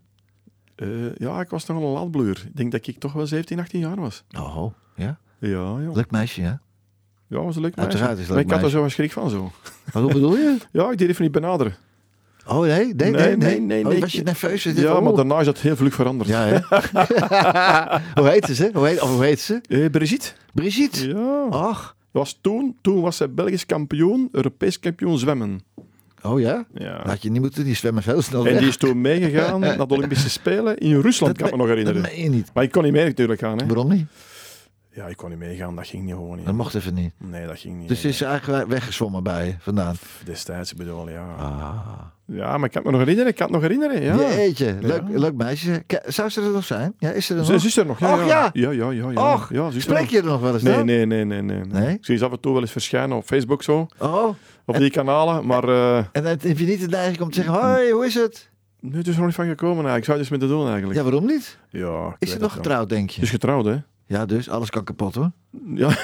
[0.76, 2.30] Eh, ja, ik was nog een laadbloer.
[2.46, 4.24] Ik denk dat ik toch wel 17, 18 jaar was.
[4.38, 5.18] Oh, ja?
[5.40, 5.94] Ja, joh.
[5.94, 6.60] Leuk meisje, ja?
[7.28, 7.92] Ja, was een leuk meisje.
[7.92, 9.52] Uiteraard is Maar ik had er zo een schrik van, zo.
[9.94, 10.58] Hoe bedoel je?
[10.72, 11.76] Ja, ik deed even niet benaderen.
[12.48, 13.12] Oh nee, nee, nee.
[13.12, 14.64] Nee, nee, nee, Oh, was je nerveus?
[14.64, 16.30] Ja, maar daarna is dat heel vlug veranderd.
[16.30, 16.60] Ja, hè?
[18.22, 18.70] hoe heet ze?
[18.74, 19.62] Hoe heet, of hoe heet ze?
[19.68, 20.28] Eh, Brigitte?
[20.54, 21.08] Brigitte.
[21.08, 21.46] Ja.
[21.50, 21.96] Ach.
[22.12, 25.62] Was toen, toen was zij Belgisch kampioen, Europees kampioen zwemmen.
[26.22, 26.66] Oh ja?
[26.74, 27.02] Ja.
[27.06, 29.88] Had je niet moeten, die zwemmen veel snel En die is toen meegegaan naar de
[29.94, 32.02] Olympische Spelen in Rusland, kan ik me nog Dat herinneren.
[32.16, 32.50] meen je niet.
[32.54, 33.58] Maar ik kon niet mee natuurlijk gaan.
[33.58, 33.66] Hè.
[33.66, 34.06] Waarom niet?
[34.96, 36.46] Ja, ik kon niet meegaan, dat ging niet gewoon niet.
[36.46, 37.14] Dat mocht even niet.
[37.18, 37.88] Nee, dat ging niet.
[37.88, 39.96] Dus ze is eigenlijk weggezwommen bij je vandaan.
[40.26, 41.26] Destijds, ik bedoel, ja.
[41.38, 41.78] Ah.
[42.26, 44.16] Ja, maar ik kan het me nog herinneren, ik kan het nog herinneren, ja.
[44.36, 45.20] Jeetje, leuk, Ja.
[45.20, 45.84] leuk meisje.
[46.06, 46.94] Zou ze er nog zijn?
[46.98, 47.64] Ja, is ze er Ze nog?
[47.64, 48.14] is er nog, ja.
[48.14, 48.50] Och, ja.
[48.54, 49.12] Ja, ja, ja.
[49.12, 51.62] ja, Och, ja, ze Spreek je er nog wel eens Nee, nee, nee, nee, nee.
[51.66, 51.94] Nee?
[51.96, 54.90] Ik zie ze af en toe wel eens verschijnen op Facebook zo, Oh, op die
[54.92, 58.06] kanalen, maar eh en dan heb je niet de neiging om te zeggen, hoi, hoe
[58.06, 58.52] is het?
[58.80, 59.98] nu is er nog niet van gekomen eigenlijk.
[59.98, 60.98] Ik zou het eens met te doen eigenlijk.
[61.00, 61.58] Ja, waarom niet?
[61.70, 63.16] Ja, Is ze nog het getrouwd, denk je?
[63.16, 63.76] Ze is getrouwd, hè?
[64.14, 65.32] Ja, dus alles kan kapot hoor.
[65.74, 65.90] Ja.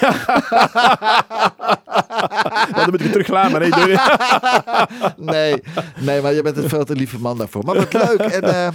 [2.72, 3.28] Maar dan moet je terug
[3.62, 3.70] hè?
[3.70, 4.18] Doe je-
[5.34, 5.56] Nee,
[6.00, 7.64] nee, maar je bent een veel te lieve man daarvoor.
[7.66, 8.20] Maar wat leuk.
[8.20, 8.68] En eh,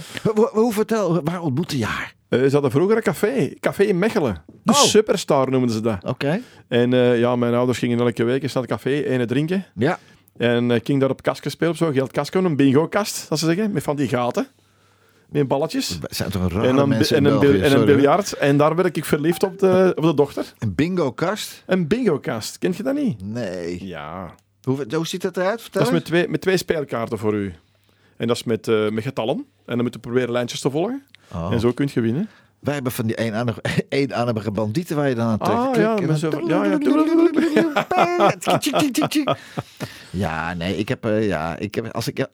[0.51, 2.13] hoe, vertel, waar ontmoette je haar?
[2.29, 3.53] Eh, ze hadden vroeger een café.
[3.59, 4.43] Café in Mechelen.
[4.63, 4.77] De Oh.
[4.77, 5.97] Superstar noemden ze dat.
[6.03, 6.41] Oké.
[6.67, 9.65] En eh, ja, mijn ouders gingen elke week eens naar het café, ene drinken.
[9.75, 9.99] Ja.
[10.37, 13.71] En ik ging daar op kastje spelen, op zo'n geldkastje, een bingo-kast, dat ze zeggen,
[13.71, 14.47] met van die gaten.
[15.29, 15.99] Met balletjes.
[15.99, 18.33] We zijn toch een rare En een, mensen en een, België, en een biljart.
[18.33, 20.53] En daar werd ik verliefd op de, op de dochter.
[20.59, 21.63] Een bingo-kast?
[21.65, 22.57] Een bingo-kast.
[22.57, 23.23] Kent je dat niet?
[23.23, 23.85] Nee.
[23.85, 24.35] Ja.
[24.61, 25.61] Hoe, hoe ziet dat eruit?
[25.61, 27.53] Vertel Dat is met twee, met twee speelkaarten voor u.
[28.17, 29.35] En dat is met, eh, met getallen.
[29.35, 31.03] En dan moet je proberen lijntjes te volgen.
[31.33, 31.51] Oh.
[31.51, 32.29] En zo kun je winnen.
[32.65, 33.15] Wij hebben van die
[33.89, 35.59] eenarmige, bandieten waar je dan aan trekt.
[35.59, 35.75] Ah,
[40.11, 42.27] ja, nee, ik heb, eh, ja, ik heb, als, ik,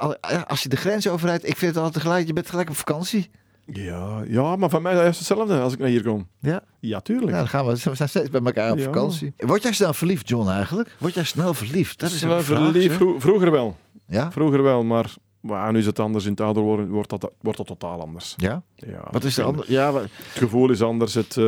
[0.48, 3.30] als je de grens overrijdt, ik vind het altijd gelijk, je bent gelijk op vakantie.
[3.66, 6.28] Ja, ja, maar van mij is het hetzelfde als ik naar hier kom.
[6.40, 7.28] Ja, Ja, tuurlijk.
[7.32, 8.84] nou, dan gaan we, we zijn steeds bij elkaar op Ja.
[8.84, 9.34] vakantie.
[9.38, 10.96] Word jij snel verliefd, John, eigenlijk?
[11.00, 12.00] Word jij snel verliefd?
[12.00, 12.96] Dat is Snel een vraag, verliefd.
[13.18, 13.78] vroeger wel.
[14.08, 14.32] Ja?
[14.32, 16.26] Vroeger wel, maar, maar nu is het anders.
[16.26, 18.34] In het ouder worden wordt dat, wordt dat totaal anders.
[18.38, 18.62] Ja?
[18.76, 19.72] Ja, Wat is de ik andere?
[19.72, 21.14] Ja, Het gevoel is anders.
[21.14, 21.44] Het, eh,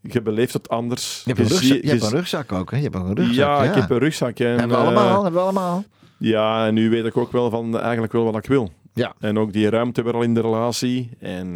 [0.00, 1.22] je beleeft het anders.
[1.24, 2.76] je hebt een rugzak, zie- je hebt je een rugzak ook, hè?
[2.76, 4.38] Je hebt een rugzak, ja, ik heb een rugzak.
[4.38, 5.84] En, Hebben we eh, allemaal, hebben we allemaal.
[6.18, 8.70] Ja, en nu weet ik ook wel van eigenlijk wel wat ik wil.
[8.94, 9.14] Ja.
[9.20, 11.10] En ook die ruimte weer al in de relatie.
[11.18, 11.54] En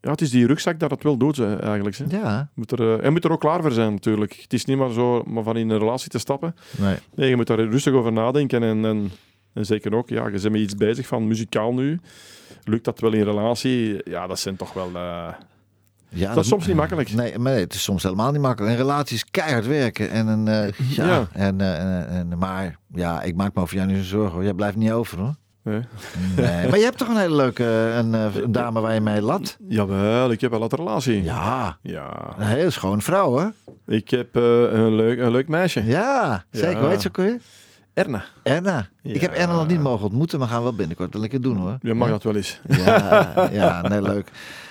[0.00, 1.96] ja, het is die rugzak dat het wel doet, hè, eigenlijk.
[1.96, 2.04] Hè.
[2.08, 4.32] Ja, Moet er, je moet er ook klaar voor zijn, natuurlijk.
[4.42, 6.54] Het is niet maar zo maar van in een relatie te stappen.
[6.78, 6.96] nee.
[7.14, 8.62] Nee, je moet daar rustig over nadenken.
[8.62, 9.10] En, en,
[9.52, 12.00] en zeker ook, ja, je bent met iets bezig van muzikaal nu.
[12.64, 14.00] Lukt dat wel in relatie?
[14.10, 14.86] Ja, dat zijn toch wel...
[14.94, 15.28] eh,
[16.08, 17.12] Ja, dat is soms niet makkelijk.
[17.12, 18.72] Nee, maar nee, het is soms helemaal niet makkelijk.
[18.72, 20.10] Een relatie is keihard werken.
[20.10, 21.26] En een, eh, ja, Ja.
[21.32, 24.32] En, eh, en, maar ja, ik maak me over jou niet zo zorgen.
[24.34, 24.42] Hoor.
[24.44, 25.34] Jij blijft niet over hoor.
[25.62, 25.70] hè.
[26.36, 26.68] Nee.
[26.68, 29.56] maar je hebt toch een hele leuke een, een dame waar je mee lat?
[29.68, 31.22] Jawel, ik heb wel een relatie.
[31.22, 32.34] Ja, Ja.
[32.38, 33.52] een hele schone vrouw hoor.
[33.86, 35.84] Ik heb een, leuk, een leuk meisje.
[35.84, 36.70] Ja, zeker.
[36.70, 36.80] Ja.
[36.80, 37.18] Hoe heet ze ook
[37.94, 38.24] Erna.
[38.42, 38.88] Erna.
[39.02, 39.40] Ik heb Ja.
[39.40, 41.78] Erna nog niet mogen ontmoeten, maar gaan we wel binnenkort wel een keer doen hoor.
[41.80, 42.60] Je mag dat wel eens.
[42.68, 44.30] Ja, ja, nee, leuk.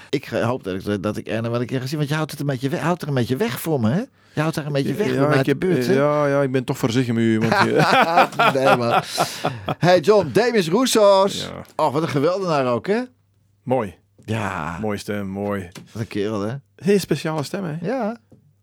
[0.10, 2.32] Ik hoop dat ik, dat ik Erna wel een keer ga zien, want je houdt,
[2.32, 4.04] het een beetje weg, houdt er een beetje weg voor me, hè?
[4.34, 5.94] Je houdt haar een beetje weg ik uit de heb, buurt, hè?
[5.94, 7.40] ja, ja, ik ben toch voorzichtig met u.
[7.40, 9.02] Want je- nee, man.
[9.78, 11.42] Hey John, Demis Roussos.
[11.42, 11.62] Ja.
[11.86, 13.02] Oh, wat een geweldenaar ook, hè?
[13.64, 13.98] mooi.
[14.26, 15.70] Ja, Mooi stem, mooi.
[15.92, 16.54] wat een kerel, hè?
[16.76, 17.76] Heel speciale stem, hè?
[17.82, 18.18] Ja.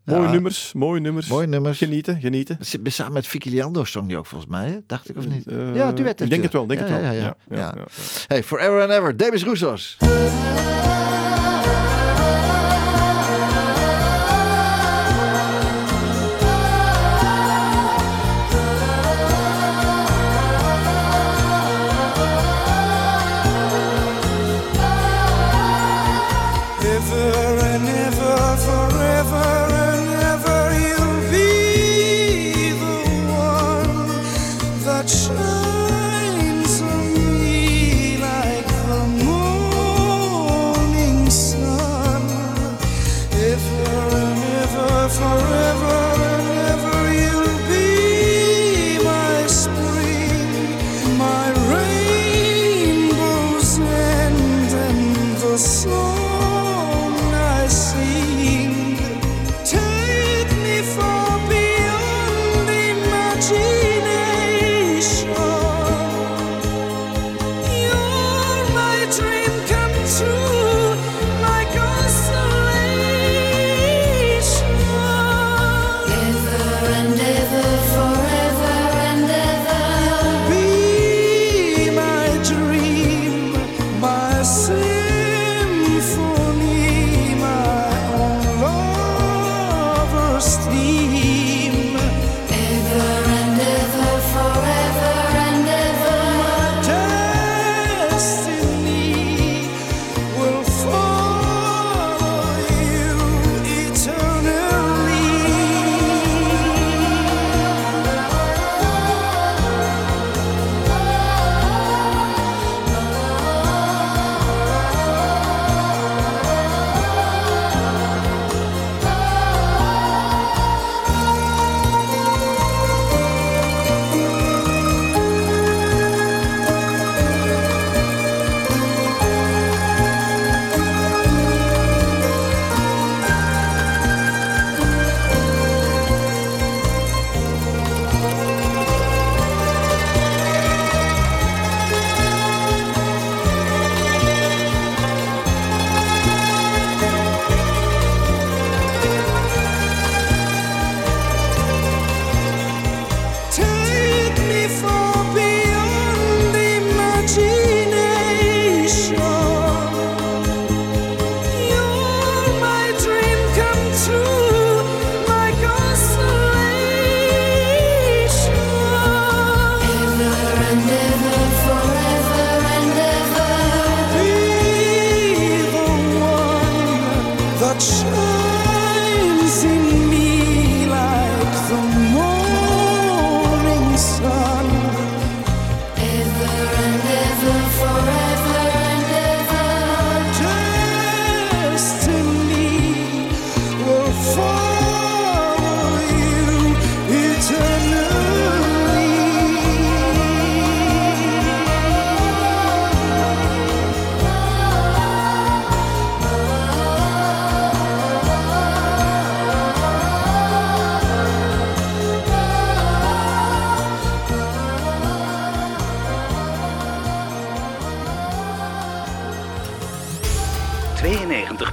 [0.07, 1.27] Mooie Ja, nummers, mooie nummers.
[1.27, 1.77] Mooie nummers.
[1.77, 2.57] Genieten, genieten.
[2.83, 4.77] Samen met Vicky Leandro zong die ook volgens mij, hè?
[4.85, 5.47] Dacht ik of niet?
[5.47, 6.21] Eh, ja, duet.
[6.21, 7.57] Ik denk het wel, denk ja, het wel.
[7.59, 7.75] Ja.
[8.27, 9.97] Hey, Forever and Ever, Demis Roussos.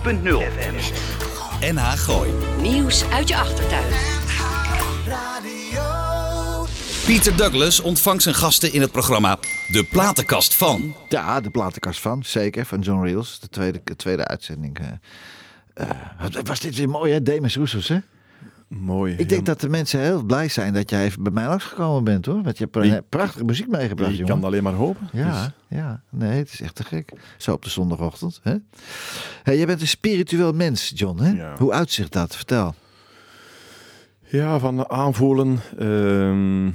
[0.04, 0.74] FM.
[1.74, 2.30] NH Gooi.
[2.60, 3.84] Nieuws uit je achtertuin.
[7.06, 9.38] Pieter Douglas ontvangt zijn gasten in het programma
[9.68, 10.96] De Platenkast van.
[11.08, 13.40] Ja, de platenkast van, zeker, van John Reels.
[13.40, 14.78] De tweede, de tweede uitzending.
[14.78, 14.86] eh.
[15.74, 15.90] Eh,
[16.32, 17.22] wat was dit weer mooi, hè?
[17.22, 17.98] Demis Roussos, hè?
[18.80, 19.14] Mooi.
[19.16, 22.26] Ik denk dat de mensen heel blij zijn dat jij even bij mij langsgekomen bent,
[22.26, 22.42] hoor.
[22.42, 24.32] Want je hebt prachtige muziek meegebracht, Je jongen.
[24.34, 25.08] kan alleen maar hopen.
[25.12, 26.02] Ja, Dus- ja.
[26.10, 27.12] Nee, het is echt te gek.
[27.38, 28.54] Zo op de zondagochtend, hè?
[29.42, 31.30] Hey, jij bent een spiritueel mens, John, hè?
[31.30, 31.54] Ja.
[31.58, 32.36] Hoe uitzicht dat?
[32.36, 32.74] Vertel.
[34.28, 36.70] Ja, van aanvoelen, ehm,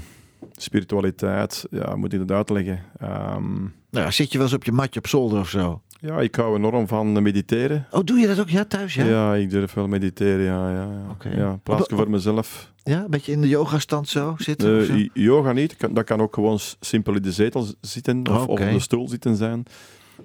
[0.58, 2.80] spiritualiteit, ja, moet ik dat uitleggen.
[3.00, 3.54] Ehm,
[3.92, 5.82] Nou, zit je wel eens op je matje op zolder of zo?
[6.00, 7.88] Ja, ik hou enorm van mediteren.
[7.92, 8.50] Oh, doe je dat ook?
[8.50, 9.06] Ja, thuis, ja?
[9.06, 10.70] Ja, ik durf wel mediteren, ja.
[10.72, 11.10] ja, ja.
[11.10, 11.30] Oké.
[11.30, 12.72] ja plaatsje voor mezelf.
[12.84, 14.86] Ja, een beetje in de yogastand zo zitten?
[14.86, 14.94] zo?
[15.14, 19.08] yoga niet, dat kan ook gewoon simpel in de zetel zitten of, op de stoel
[19.08, 19.64] zitten zijn.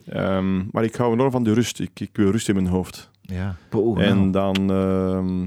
[0.08, 1.80] Ehm, maar ik hou enorm van de rust.
[1.80, 3.10] Ik, ik wil rust in mijn hoofd.
[3.20, 3.56] Ja.
[3.68, 4.30] Poeh, En nou.
[4.30, 5.46] dan ehm,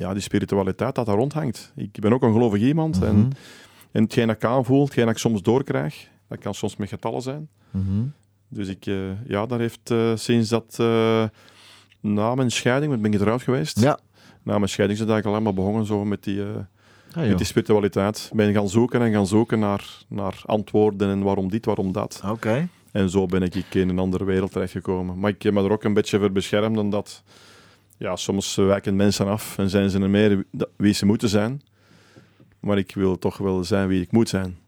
[0.00, 1.72] ja, die spiritualiteit dat daar rondhangt.
[1.76, 2.96] Ik ben ook een gelovig iemand.
[3.00, 3.30] Mhm, En,
[3.92, 7.22] en hetgeen dat ik aanvoel, hetgeen dat ik soms doorkrijg, dat kan soms met getallen
[7.22, 7.48] zijn.
[7.70, 8.02] mhm.
[8.54, 11.24] Dus ik, eh, ja, daar heeft eh, sinds dat eh,
[12.00, 13.80] na mijn scheiding, want ik ben getrouwd geweest.
[13.80, 13.98] Ja.
[14.42, 16.42] Na mijn scheiding is het eigenlijk allemaal begonnen zo met die,
[17.12, 18.30] Ah, met die spiritualiteit.
[18.32, 22.22] Ben gaan zoeken en gaan zoeken naar, naar antwoorden en waarom dit, waarom dat.
[22.28, 22.68] Oké.
[22.92, 25.18] En zo ben ik in een andere wereld terechtgekomen.
[25.18, 27.22] Maar ik heb me er ook een beetje voor beschermd, omdat
[27.96, 30.44] ja, soms wijken mensen af en zijn ze er meer
[30.76, 31.62] wie ze moeten zijn.
[32.60, 34.58] Maar ik wil toch wel zijn wie ik moet zijn.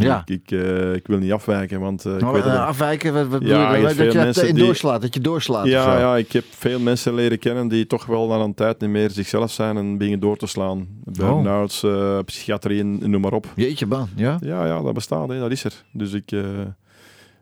[0.00, 0.22] Ja.
[0.24, 3.42] Ik, ik, eh, ik wil niet afwijken, want eh, ik weet dat afwijken, wat, wat
[3.42, 4.12] Ja, bedoel je?
[4.12, 7.38] dat je in die- doorslaat, dat je doorslaat ja, ja, ik heb veel mensen leren
[7.38, 10.46] kennen die toch wel na een tijd niet meer zichzelf zijn en beginnen door te
[10.46, 10.86] slaan.
[11.04, 13.52] Burn-outs, eh, psychiatrie, en noem maar op.
[13.56, 14.36] Jeetje man, ja.
[14.40, 15.84] Ja, ja, dat bestaat, hè, dat is er.
[15.92, 16.30] Dus ik...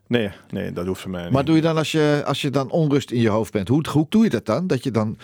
[0.06, 1.32] nee, nee, dat hoeft voor mij niet.
[1.32, 3.84] Maar doe je dan als je, als je dan onrust in je hoofd bent, hoe,
[3.92, 4.66] hoe doe je dat dan?
[4.66, 5.16] Dat je dan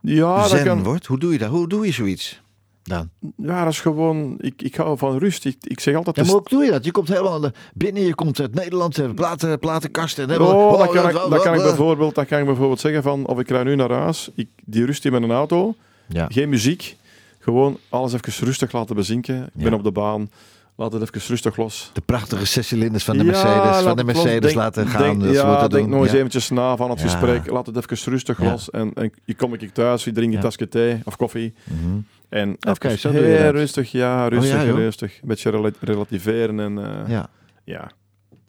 [0.00, 1.06] ja, dat kan, wordt?
[1.06, 1.48] Hoe doe je dat?
[1.50, 2.42] Hoe doe je zoiets
[2.84, 3.08] dan?
[3.36, 4.34] Ja, dat is gewoon...
[4.40, 5.44] Ik, ik hou van rust.
[5.44, 6.16] Ik, ik zeg altijd...
[6.16, 6.84] Ja, maar hoe doe je dat?
[6.84, 7.40] Je komt helemaal
[7.74, 10.24] binnen, je komt uit Nederland, platen, platenkasten.
[10.24, 13.26] En helemaal- Oh, dat kan, ik, kan ik bijvoorbeeld, dat kan ik bijvoorbeeld zeggen van,
[13.26, 15.74] of ik rij nu naar huis, ik, die rust in mijn auto,
[16.08, 16.26] Ja.
[16.28, 16.96] geen muziek,
[17.38, 19.42] gewoon alles even rustig laten bezinken.
[19.42, 19.76] Ik ben Ja.
[19.76, 20.30] op de baan,
[20.76, 21.90] laat het even rustig los.
[21.92, 24.04] De prachtige zescilinders van de Ja, Mercedes, van de.
[24.04, 25.18] Mercedes Denk- laten gaan.
[25.18, 26.16] Denk, ja, denk nog eens Ja.
[26.18, 28.70] eventjes na van het gesprek, laat het even rustig los.
[28.70, 31.54] En, en je kom ik thuis, je drink een tasje thee of koffie.
[31.64, 31.96] Mhm.
[32.34, 32.56] En
[32.98, 34.76] zo je heel rustig, ja, rustig, ja, joh.
[34.76, 35.12] rustig.
[35.22, 37.26] Een beetje rela- relativeren en eh, ja.
[37.64, 37.90] Ja.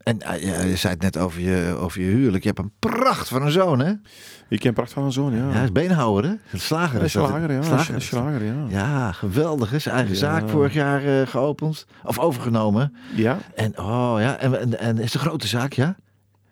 [0.04, 0.34] En ja,
[0.64, 2.44] je zei het net over je, over je huwelijk.
[2.44, 3.94] Je hebt een pracht van een zoon, hè?
[4.50, 5.48] Ik ken pracht van een zoon, ja.
[5.48, 6.30] Ja, hij is beenhouwer, hè?
[6.30, 7.28] Een slager is is dat.
[7.28, 7.62] slager, ja.
[7.62, 8.66] Slager is ja.
[8.70, 9.70] Ja, geweldig.
[9.70, 9.80] Hè?
[9.80, 10.20] Zijn eigen Ja.
[10.20, 11.86] zaak vorig jaar eh, geopend.
[12.04, 12.96] Of overgenomen.
[13.16, 14.38] Ja, En, oh, ja.
[14.38, 15.96] en, en, en is een grote zaak, ja?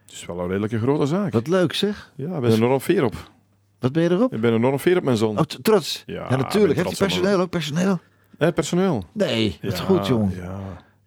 [0.05, 1.34] het is wel een redelijke grote zaak.
[1.34, 2.11] Wat leuk, zeg.
[2.15, 3.31] Ja, ik ben er enorm fier op.
[3.84, 4.34] Wat ben je erop?
[4.34, 5.38] Ik ben enorm fier op mijn zoon.
[5.38, 6.03] Oh, trots.
[6.05, 6.79] Ja, natuurlijk.
[6.79, 6.95] Op hem.
[6.95, 7.49] personeel ook?
[7.49, 7.99] Personeel?
[8.38, 9.03] Hé, personeel.
[9.11, 10.36] Nee, dat is Ja, goed, jong.
[10.36, 10.59] Ja.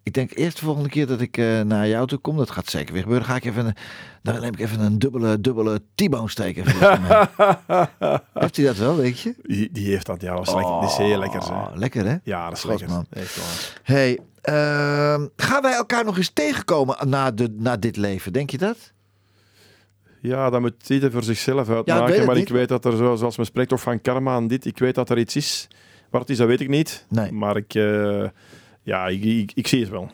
[0.03, 2.71] Ik denk eerst de volgende keer dat ik eh, naar jou toe kom, dat gaat
[2.71, 3.75] zeker weer gebeuren, ga ik even,
[4.23, 6.55] dan neem ik even een dubbele, dubbele T-bone mij.
[8.35, 9.35] Heeft hij dat wel, weet je?
[9.43, 11.41] Die, die heeft dat, ja, dat is, lekker, die is heel lekker.
[11.41, 12.17] Oh, lekker, hè?
[12.23, 12.89] Ja, dat is God, lekker.
[12.89, 13.07] man.
[13.11, 13.39] Echt.
[13.83, 18.33] Hey, ehm, gaan wij elkaar nog eens tegenkomen na, de, na dit leven?
[18.33, 18.93] Denk je dat?
[20.21, 22.27] Ja, dat moet ieder voor zichzelf uitmaken.
[22.27, 22.49] maar niet.
[22.49, 24.65] ik weet dat er, zo, zoals men spreekt, toch van karma en dit.
[24.65, 25.69] Ik weet dat er iets is.
[26.11, 27.05] Wat het is, dat weet ik niet.
[27.09, 27.33] Nee.
[27.33, 28.25] Maar ik, eh,
[28.83, 30.11] ja, ik, ik, ik zie het wel.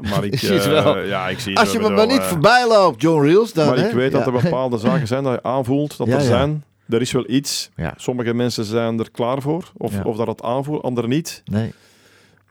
[0.00, 0.98] Maar ik, eh, wel.
[0.98, 3.66] Ja, ik zie het Als je me maar niet eh, voorbij loopt, John Reels, dan...
[3.66, 3.86] Maar hè?
[3.86, 6.64] ik weet dat er bepaalde zaken zijn dat je aanvoelt dat Ja, er zijn.
[6.88, 7.70] Er is wel iets.
[7.96, 9.72] Sommige mensen zijn er klaar voor.
[9.76, 11.42] Of, of dat het aanvoelt, anderen niet.
[11.44, 11.72] Nee.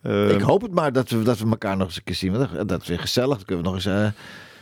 [0.02, 2.34] Eh, ik hoop het maar dat we, dat we elkaar nog eens een keer zien.
[2.34, 3.36] Dat, dat is weer gezellig.
[3.36, 4.14] Dan kunnen we nog eens...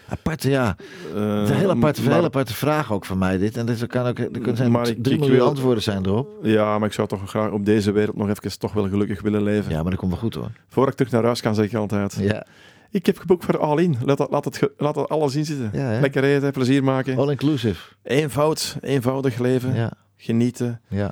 [0.05, 0.75] eh aparte, ja.
[1.15, 3.57] eh, Het is een hele aparte, maar- hele aparte vraag ook van mij dit.
[3.57, 6.05] En er, kan ook, er kunnen zijn Maar ik- drie ik miljoen wil- antwoorden zijn
[6.05, 6.29] erop.
[6.41, 9.43] Ja, maar ik zou toch graag op deze wereld nog even toch wel gelukkig willen
[9.43, 9.71] leven.
[9.71, 10.51] Ja, maar dat komt wel goed hoor.
[10.67, 12.17] Voordat ik terug naar huis kan, zeg ik altijd.
[12.19, 12.45] Ja.
[12.89, 13.95] Ik heb geboekt voor All In.
[14.03, 15.69] Laat, dat- laat, het, laat het alles in zitten.
[15.73, 15.99] Ja?
[15.99, 17.17] Lekker eten, plezier maken.
[17.17, 17.93] All inclusive.
[18.03, 19.75] Eenvoud, eenvoudig leven.
[19.75, 21.11] Ja, Genieten, ja,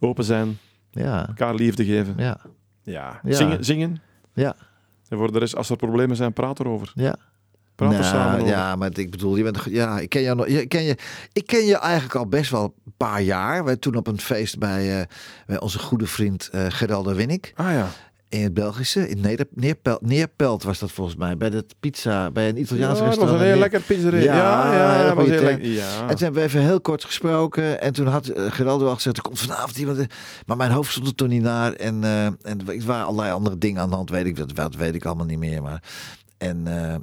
[0.00, 0.58] open zijn,
[0.90, 2.14] ja, elkaar liefde geven.
[2.16, 2.36] ja,
[2.82, 3.20] Ja.
[3.22, 3.34] Ja.
[3.34, 4.00] Zingen, zingen.
[4.34, 4.54] ja,
[5.08, 6.92] En voor de rest, als er problemen zijn, praat erover.
[6.94, 7.16] ja.
[7.76, 10.82] Nou, samen ja, maar ik bedoel, je bent, ja, ik ken jou nog, ik ken
[10.82, 10.96] je,
[11.32, 13.64] ik ken je eigenlijk al best wel een paar jaar.
[13.64, 15.06] Wij toen op een feest bij, eh,
[15.46, 17.88] bij onze goede vriend eh Geraldo Winnik Ah ja.
[18.28, 22.48] in het Belgische, in Neder, Neerpelt, Neerpelt was dat volgens mij, bij de pizza, bij
[22.48, 23.40] een Italiaans Ja, dat was restaurant.
[23.40, 24.34] een heel lekker pizzeria.
[24.34, 25.68] Ja, Ja, ja, dat was heel lekker.
[25.68, 26.00] Ja.
[26.00, 27.80] En toen hebben we even heel kort gesproken.
[27.80, 30.06] En toen had eh, Geraldo al gezegd, er komt vanavond iemand.
[30.46, 31.72] Maar mijn hoofd stond er toen niet naar.
[31.72, 34.10] En, eh, en er waren allerlei andere dingen aan de hand.
[34.10, 35.62] Weet ik, dat, dat weet ik allemaal niet meer.
[35.62, 35.82] Maar,
[36.38, 37.00] en, eh, eh,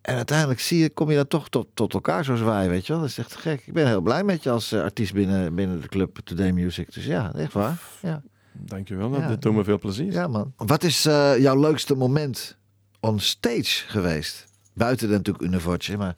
[0.00, 2.92] En uiteindelijk zie je, kom je dan toch tot, tot elkaar zoals wij, weet je
[2.92, 3.00] wel.
[3.02, 3.62] Dat is echt gek.
[3.66, 6.92] Ik ben heel blij met je als eh, artiest binnen, binnen de club Today Music.
[6.94, 7.78] Dus ja, echt waar.
[8.02, 8.22] Ja,
[8.52, 9.36] Dankjewel, dat Ja.
[9.36, 10.12] doet me veel plezier.
[10.12, 10.52] ja man.
[10.56, 11.02] Wat is
[11.38, 12.56] jouw leukste moment
[13.00, 14.44] on stage geweest?
[14.74, 16.16] Buiten dan natuurlijk Univortje, maar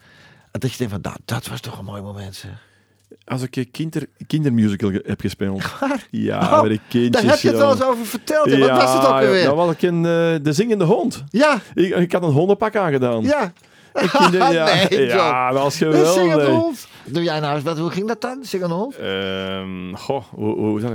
[0.53, 2.67] dat je denkt van, nou, dat was toch een mooi moment zeg.
[3.29, 5.63] Als ik kinder, kindermusical heb gespeeld.
[5.81, 6.07] Waar?
[6.11, 7.11] Ja, Oh, met kindjes.
[7.23, 7.71] Daar heb je het joh.
[7.71, 8.51] eens over verteld.
[8.51, 8.59] hè?
[8.59, 9.45] Wat was het ook Ja, alweer?
[9.45, 11.25] Dat was ik een, eh, de zingende hond.
[11.31, 13.23] Ja, Ik, ik had een hondenpak aangedaan.
[13.23, 13.53] ja.
[13.93, 15.17] Kinder- ja, nee, John.
[15.17, 16.49] ja, dat was Een zingende geweldig.
[16.49, 16.89] hond.
[17.05, 17.79] Doe jij nou eens wat?
[17.79, 18.39] Hoe ging dat dan?
[18.43, 18.97] Zingende hond?
[18.97, 20.91] Ehm, goh, hoe, hoe dat?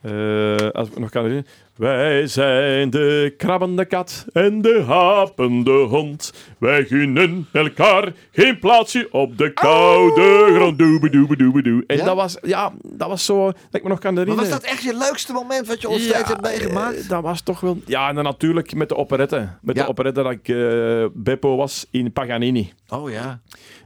[0.00, 1.50] Eh, als ik nog kan herinneren.
[1.76, 6.32] Wij zijn de krabbende kat en de hapende hond.
[6.62, 10.78] Wij gunnen elkaar geen plaatsje op de koude grond.
[10.78, 11.84] Doe, doe, doe, doe.
[11.86, 12.04] En Ja?
[12.04, 14.50] dat was, ja, dat was zo, dat ik me nog kan Maar herinneren.
[14.50, 17.02] was dat echt je leukste moment wat je ons steeds hebt meegemaakt?
[17.02, 17.78] eh, dat was toch wel...
[17.86, 19.48] Ja, en dan natuurlijk met de operette.
[19.62, 19.82] Met Ja.
[19.82, 22.72] de operette dat ik eh, Beppo was in Paganini.
[22.88, 23.40] Oh ja.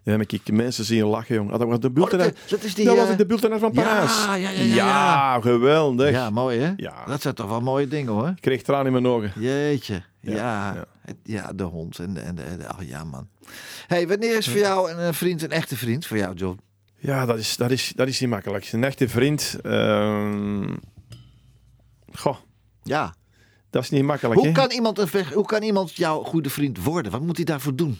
[0.05, 1.53] Dan heb ik mensen zien lachen, jong.
[1.53, 2.27] Ah, Dat was de Oh, bultenaar.
[2.27, 2.85] dat, dat is die...
[2.85, 4.24] dat was eh, ik de bultenaar van ja, Parijs.
[4.24, 5.41] ja, ja, ja, ja.
[5.41, 6.11] geweldig.
[6.11, 6.72] Ja, mooi hè?
[6.77, 6.95] Ja.
[7.07, 8.29] Dat zijn toch wel mooie dingen hoor.
[8.29, 9.33] Ik kreeg tranen in mijn ogen.
[9.39, 10.03] Jeetje.
[10.35, 10.87] Ja,
[11.22, 13.29] Ja, de hond en de, en de, de- oh ja man.
[13.87, 16.61] hey, wanneer is voor jou een, eh, vriend een echte vriend voor jou, John?
[16.99, 18.72] Ja, dat is, dat is, dat is niet makkelijk.
[18.72, 19.57] Een echte vriend...
[19.62, 20.74] ehm,
[22.12, 22.37] Goh,
[22.83, 23.14] Ja.
[23.70, 27.12] dat is niet makkelijk, Hoe kan, iemand een, hoe kan iemand jouw goede vriend worden?
[27.12, 27.99] Wat moet hij daarvoor doen?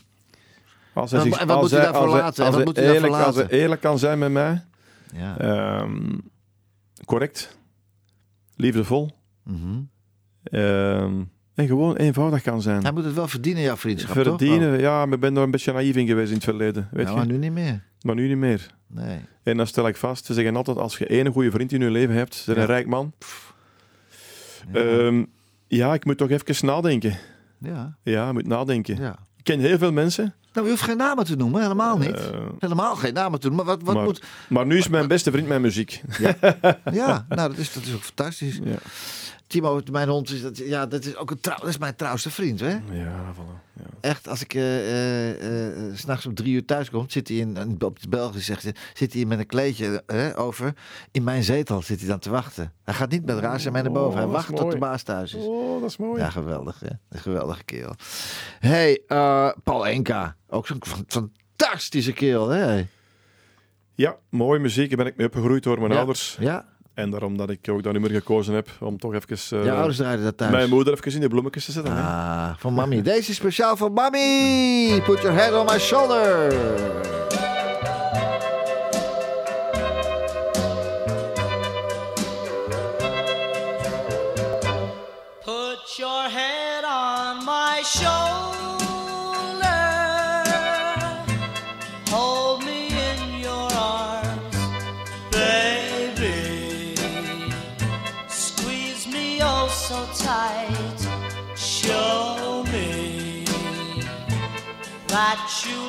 [0.95, 2.45] Als hij En wat- moet hij daarvoor laten?
[2.47, 4.65] En als hij eerlijk- Als hij eerlijk kan zijn met mij...
[5.13, 5.39] Ja.
[5.39, 6.19] ehm,
[7.05, 7.57] correct.
[8.57, 9.11] Liefdevol.
[9.45, 9.81] Mhm.
[10.43, 11.23] ehm,
[11.57, 12.83] en gewoon eenvoudig kan zijn.
[12.83, 14.25] Hij moet het wel verdienen, jouw vriendschap, toch?
[14.39, 16.83] Verdienen, ja, maar ik ben er een beetje naïef in geweest in het verleden.
[16.91, 16.93] Oh.
[16.97, 17.17] Weet Ja, je?
[17.17, 17.83] maar nu niet meer.
[18.01, 18.67] Maar nu niet meer.
[18.87, 19.19] Nee.
[19.43, 21.91] En dan stel ik vast, ze zeggen altijd, als je één goede vriend in je
[21.91, 22.61] leven hebt, ze Ja.
[22.61, 23.13] een rijk man.
[24.73, 24.81] Ja.
[24.81, 25.25] Ehm,
[25.67, 27.19] ja, ik moet toch even nadenken.
[27.59, 27.97] ja.
[28.03, 28.97] Ja, ik moet nadenken.
[28.97, 29.19] ja.
[29.37, 30.35] Ik ken heel veel mensen.
[30.53, 32.31] Nou, je hoeft geen namen te noemen, helemaal niet.
[32.31, 33.67] eh, Helemaal geen namen te noemen.
[33.67, 34.23] Maar wat, wat maar, moet...
[34.49, 36.03] maar nu is mijn beste vriend mijn muziek.
[36.93, 38.59] Ja, nou, dat is, dat is ook fantastisch.
[38.65, 38.77] Ja,
[39.47, 42.31] Timo, mijn hond, is dat, ja, dat is ook een trouw, dat is mijn trouwste
[42.31, 42.69] vriend, hè?
[42.91, 43.65] ja, voilà.
[43.73, 43.83] Ja.
[44.01, 47.97] Echt, als ik eh, eh, s'nachts om drie uur thuis kom, zit hij in, op
[48.01, 50.03] het Belgisch, zegt hij, zit hij met een kleedje
[50.37, 50.73] over.
[51.11, 52.73] In mijn zetel zit hij dan te wachten.
[52.85, 54.17] Hij gaat niet met raas en mij naar boven.
[54.19, 55.43] Hij Oh, dat is wacht tot de baas thuis is.
[55.45, 56.21] Oh, dat is mooi.
[56.21, 56.89] Ja, geweldig, hè?
[57.09, 57.95] Een geweldige kerel.
[58.59, 59.01] hey,
[59.63, 60.37] Paul Enka.
[60.49, 61.05] Ook zo'n fan-
[61.57, 62.85] fantastische kerel, hè?
[63.95, 64.89] Ja, mooie muziek.
[64.89, 65.97] Daar ben ik mee opgegroeid door mijn Ja.
[65.99, 66.37] ouders.
[66.41, 69.59] Ja, En daarom dat ik ook dat nummer gekozen heb, om toch even...
[69.59, 70.53] eh, je ouders draaiden dat thuis.
[70.53, 71.93] mijn moeder even in de bloemetjes te zetten.
[71.97, 72.01] hè.
[72.03, 73.03] Ah, van mami.
[73.03, 75.01] Deze is speciaal voor mami.
[75.05, 76.55] Put your head on my shoulder.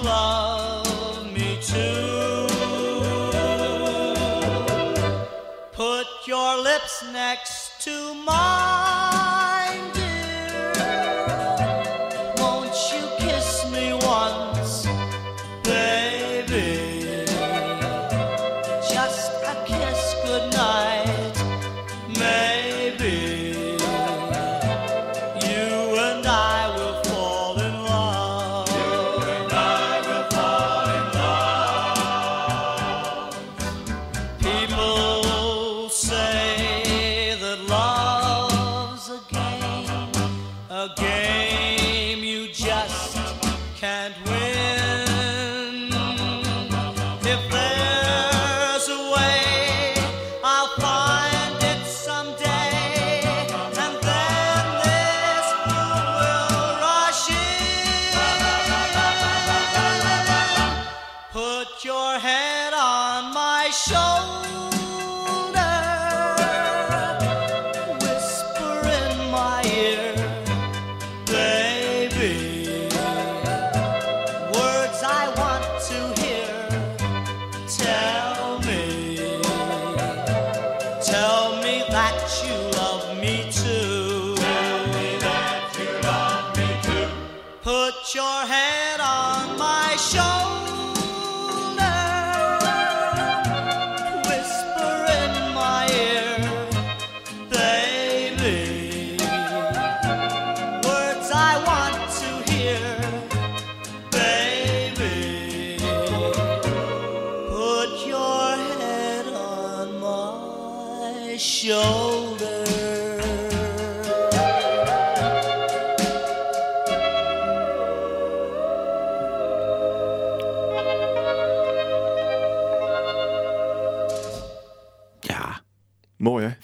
[0.08, 2.48] Love me too.
[5.74, 8.67] Put your lips next to mine,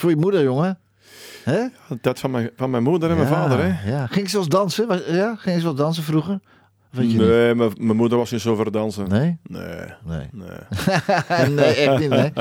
[0.04, 0.80] Voor je moeder, jongen.
[1.44, 1.66] Hè?
[2.02, 3.92] Dat van mijn, van mijn moeder en mijn vader, hè?
[3.92, 4.08] Ja.
[4.08, 5.02] Ging ze wel dansen?
[5.08, 6.40] Ja, ging ze wel dansen vroeger?
[6.92, 9.10] Nee, mijn, mijn moeder was niet zo voor dansen.
[9.10, 9.38] Nee?
[9.44, 9.64] Nee.
[10.06, 10.28] Nee.
[10.32, 11.50] nee.
[11.50, 12.32] nee, echt niet, nee.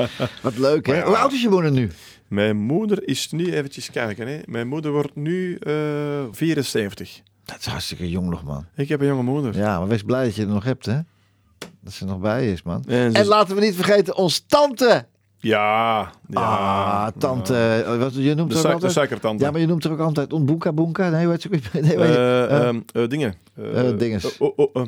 [0.41, 0.95] Wat leuk, hè?
[0.95, 1.05] Ja.
[1.05, 1.89] Hoe oud is je moeder nu?
[2.27, 4.39] Mijn moeder is nu, eventjes kijken, hè.
[4.45, 5.73] Mijn moeder wordt nu eh
[6.31, 7.21] 74.
[7.45, 8.65] Dat is hartstikke jong nog, man.
[8.75, 9.57] Ik heb een jonge moeder.
[9.57, 10.99] Ja, maar wees blij dat je er nog hebt, hè?
[11.81, 12.83] Dat ze er nog bij is, man.
[12.87, 15.05] En En laten we niet vergeten, ons tante.
[15.43, 16.09] Ja.
[16.29, 17.53] ja ah, tante.
[17.85, 17.97] ja.
[17.97, 18.91] Wat, je noemt De, ook de altijd?
[18.91, 19.43] suikertante.
[19.43, 21.03] Ja, maar je noemt er ook altijd Onboeka Boenka.
[21.09, 23.35] Nee, nee, weet je, eh, dingen.
[23.97, 24.37] Dinges.
[24.37, 24.85] oh, oh,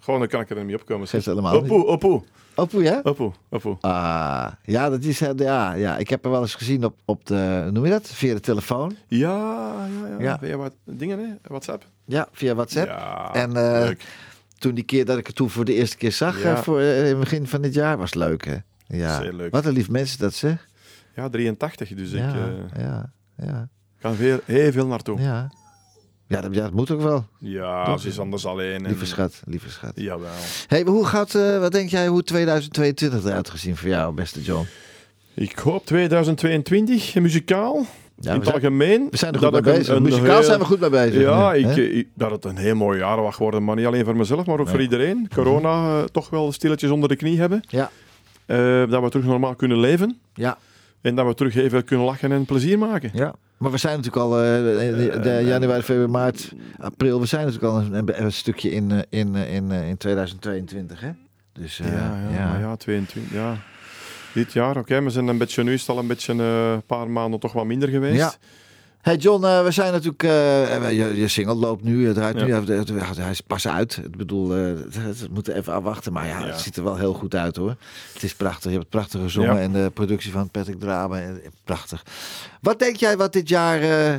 [0.00, 1.08] gewoon, dan kan ik er niet opkomen.
[1.08, 1.54] Geeft helemaal.
[1.54, 2.22] Opoe, opoe,
[2.54, 3.00] Opoe, ja?
[3.02, 3.76] opoe, opoe.
[3.80, 7.26] Ah, ja, dat is, eh, ja, ja, ik heb er wel eens gezien op, op
[7.26, 8.08] de, noem je dat?
[8.08, 8.96] Via de telefoon.
[9.08, 10.16] Ja, ja, ja.
[10.18, 10.38] Ja.
[10.38, 11.26] Via wat dingen, hè?
[11.48, 11.84] WhatsApp.
[12.04, 12.88] Ja, via WhatsApp.
[12.88, 14.04] Ja, En, eh, leuk.
[14.58, 16.54] Toen die keer dat ik het toen voor de eerste keer zag, Ja.
[16.54, 18.56] eh, voor, in het begin van dit jaar, was leuk, hè?
[18.88, 19.20] Ja.
[19.22, 19.50] Zeer leuk.
[19.52, 20.68] Wat een lief mensen dat zeg.
[21.16, 23.68] Ja, 83, dus ja, ik eh, ja, ja,
[24.00, 25.20] kan heel, heel veel naartoe.
[25.20, 25.50] Ja,
[26.26, 26.40] ja.
[26.40, 27.26] Dat, ja, dat moet ook wel.
[27.38, 28.74] ja ze is anders alleen.
[28.84, 29.92] en- Lieve schat, lieve schat.
[29.94, 30.30] Jawel.
[30.66, 34.66] Hey, hoe gaat, eh, wat denk jij, hoe 2022 eruit gezien voor jou, beste John?
[35.34, 37.86] Ik hoop 2022, muzikaal.
[38.20, 39.06] Ja, in het algemeen.
[39.10, 39.96] We zijn er dat goed mee een- bezig.
[39.96, 41.20] een Muzikaal heel- zijn we goed mee bezig.
[41.20, 44.04] Ja, nu, ik, eh, dat het een heel mooi jaar mag worden, maar niet alleen
[44.04, 45.28] voor mezelf, maar ook voor iedereen.
[45.34, 47.60] Corona eh, toch wel stilletjes onder de knie hebben.
[47.68, 47.90] Ja.
[48.46, 50.18] Eh, dat we terug normaal kunnen leven.
[50.34, 50.58] Ja.
[51.00, 53.10] En dat we terug even kunnen lachen en plezier maken.
[53.14, 53.34] Ja.
[53.56, 57.72] Maar we zijn natuurlijk al, eh, de, de januari, februari, maart, april, we zijn natuurlijk
[57.72, 61.10] al een, stukje in, eh, in, eh, in, eh, in 2022, hè?
[61.52, 63.32] Dus, eh, ja, ja, maar ja, 22.
[63.32, 63.56] Ja.
[64.34, 66.82] Dit jaar, oké, we zijn een beetje, nu is het al een beetje eh, een
[66.82, 68.16] paar maanden toch wat minder geweest.
[68.16, 68.32] Ja.
[69.06, 70.22] Hey John, eh, we zijn natuurlijk.
[70.22, 72.46] eh, je, je single loopt nu, het draait nu.
[72.46, 72.62] Ja.
[73.16, 74.00] Hij, is pas uit.
[74.04, 76.12] Ik bedoel, eh, we moeten even afwachten.
[76.12, 76.46] Maar ja, Ja.
[76.46, 77.76] het ziet er wel heel goed uit hoor.
[78.14, 78.62] Het is prachtig.
[78.64, 79.54] Je hebt het prachtig gezongen.
[79.54, 79.60] Ja.
[79.60, 81.22] En de productie van Patrick Draben.
[81.42, 82.02] eh, Prachtig.
[82.60, 84.14] Wat denk jij wat dit jaar eh,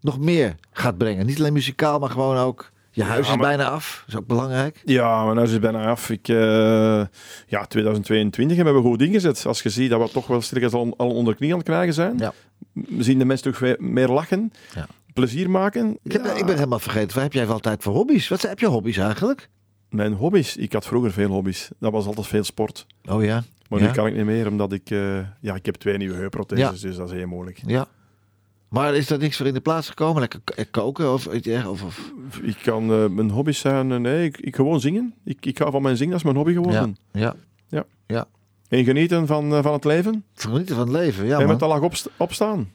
[0.00, 1.26] nog meer gaat brengen?
[1.26, 2.70] Niet alleen muzikaal, maar gewoon ook.
[2.90, 4.02] Je huis is maar- bijna af.
[4.06, 4.82] Dat is ook belangrijk.
[4.84, 6.10] Ja, maar nu is het bijna af.
[6.10, 6.36] Ik, eh,
[7.46, 9.46] ja, 2022 hebben we goed ingezet.
[9.46, 11.66] Als je ziet dat we toch wel stilletjes al, al onder de knie aan het
[11.66, 12.18] krijgen zijn.
[12.18, 12.32] Ja.
[12.72, 14.86] We zien de mensen toch weer meer lachen, Ja.
[15.12, 15.98] plezier maken.
[16.02, 16.32] Ik, heb, Ja.
[16.32, 17.14] ik ben helemaal vergeten.
[17.14, 18.28] Wat heb jij altijd voor hobby's?
[18.28, 19.48] Wat zijn- heb je hobby's eigenlijk?
[19.90, 20.56] Mijn hobby's.
[20.56, 21.70] Ik had vroeger veel hobby's.
[21.78, 22.86] Dat was altijd veel sport.
[23.08, 23.42] Oh ja.
[23.68, 23.86] Maar ja.
[23.86, 24.90] nu kan ik niet meer, omdat ik...
[24.90, 27.60] eh, ja, ik heb twee nieuwe heupprotheses, dus dat is heel moeilijk.
[27.66, 27.86] Ja.
[28.68, 30.20] Maar is er niks voor in de plaats gekomen?
[30.20, 31.26] Lekker koken of?
[31.66, 32.12] Of, of...
[32.42, 32.92] Ik kan...
[32.92, 33.92] eh, mijn hobby's zijn...
[33.92, 35.14] eh, nee, ik, ik gewoon zingen.
[35.24, 36.56] Ik, ik hou van mijn zingen, dat is mijn hobby Ja.
[36.56, 36.96] geworden.
[38.06, 38.26] ja.
[38.70, 40.24] En genieten van, eh, van het leven.
[40.34, 42.70] Genieten van het leven, ja en met de lach opst- opstaan.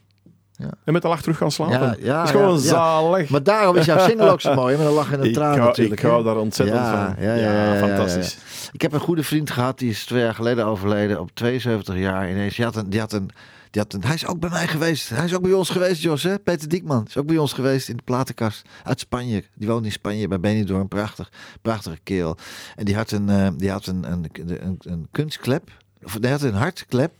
[0.52, 0.70] Ja.
[0.84, 1.78] En met de lach terug gaan slapen.
[1.80, 3.28] Ja, ja, dat is gewoon zalig.
[3.30, 6.00] Maar daarom is jouw single ook zo mooi, met een lach en een traan natuurlijk.
[6.00, 6.88] ik hou daar ontzettend van.
[6.88, 8.38] ja, ja, ja, ja, fantastisch.
[8.72, 12.30] Ik heb een goede vriend gehad, die is twee jaar geleden overleden, op 72 jaar
[12.30, 12.56] ineens.
[12.56, 13.30] Die had een, die had een,
[13.70, 15.08] die had een, hij is ook bij mij geweest.
[15.08, 16.38] Hij is ook bij ons geweest, Jos, hè?
[16.38, 19.44] Peter Diekman is ook bij ons geweest in de platenkast uit Spanje.
[19.54, 21.32] Die woont in Spanje bij Benidorm, prachtig,
[21.62, 22.36] prachtige kerel.
[22.76, 24.26] En die had een, eh, die had een, een,
[24.62, 25.70] een, een kunstklep,
[26.06, 27.12] of hij had een hartklep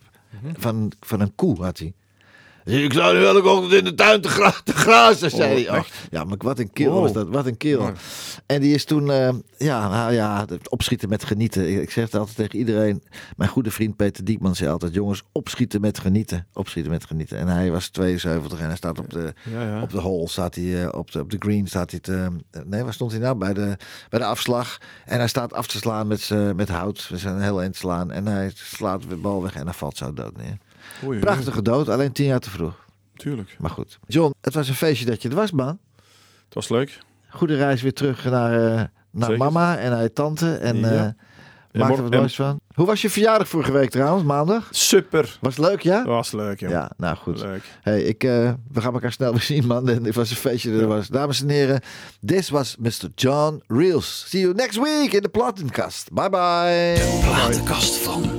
[0.43, 0.55] Mhm.
[0.61, 1.93] van, van een koe, had hij.
[2.67, 5.79] Ik zou nu elke ochtend in de tuin te, gra te grazen, zei Oh, hij.
[5.79, 7.83] Oh, ja, maar wat een kerel was dat, wat een kerel.
[7.87, 7.93] Ja.
[8.47, 11.81] En die is toen, eh, ja, nou ja, opschieten met genieten.
[11.81, 13.03] Ik, zeg het altijd tegen iedereen.
[13.37, 16.47] Mijn goede vriend Peter Diekman zei altijd, jongens, opschieten met genieten.
[16.53, 17.39] Opschieten met genieten.
[17.39, 19.83] En hij was 72 en hij staat op de, Ja, ja.
[19.83, 22.29] op de hole, staat hij, eh, op, de, op de green staat hij te,
[22.65, 23.37] nee, waar stond hij nou?
[23.37, 23.77] Bij de,
[24.09, 24.79] bij de afslag.
[25.05, 27.09] En hij staat af te slaan met, met hout.
[27.09, 28.13] We zijn heel eind slaan.
[28.13, 30.59] En hij slaat de bal weg en hij valt zo dood neer.
[31.05, 32.85] Oei, oei, Prachtige dood, alleen tien jaar te vroeg.
[33.17, 33.57] Tuurlijk.
[33.59, 33.99] Maar goed.
[34.07, 35.79] John, het was een feestje dat je er was, man.
[36.45, 36.99] Het was leuk.
[37.29, 40.55] Goede reis weer terug naar, eh, naar mama en naar je tante.
[40.55, 40.89] En Ja.
[40.91, 41.11] eh
[41.73, 42.61] En maak er wat moois van.
[42.75, 44.69] Hoe was je verjaardag vorige week trouwens, maandag?
[44.71, 45.39] Super.
[45.41, 46.05] Was het leuk, ja?
[46.05, 46.71] Was leuk, joh.
[46.71, 47.41] Ja, nou goed.
[47.41, 47.63] Leuk.
[47.83, 49.89] Hey, ik, eh, we gaan elkaar snel weer zien, man.
[49.89, 51.09] En het was een feestje dat er was.
[51.09, 51.81] Dames en heren,
[52.21, 53.09] dit was Mr.
[53.15, 54.25] John Reels.
[54.29, 56.13] See you next week in de Plattenkast.
[56.13, 57.21] Bye bye.
[57.25, 58.36] Platenkast van.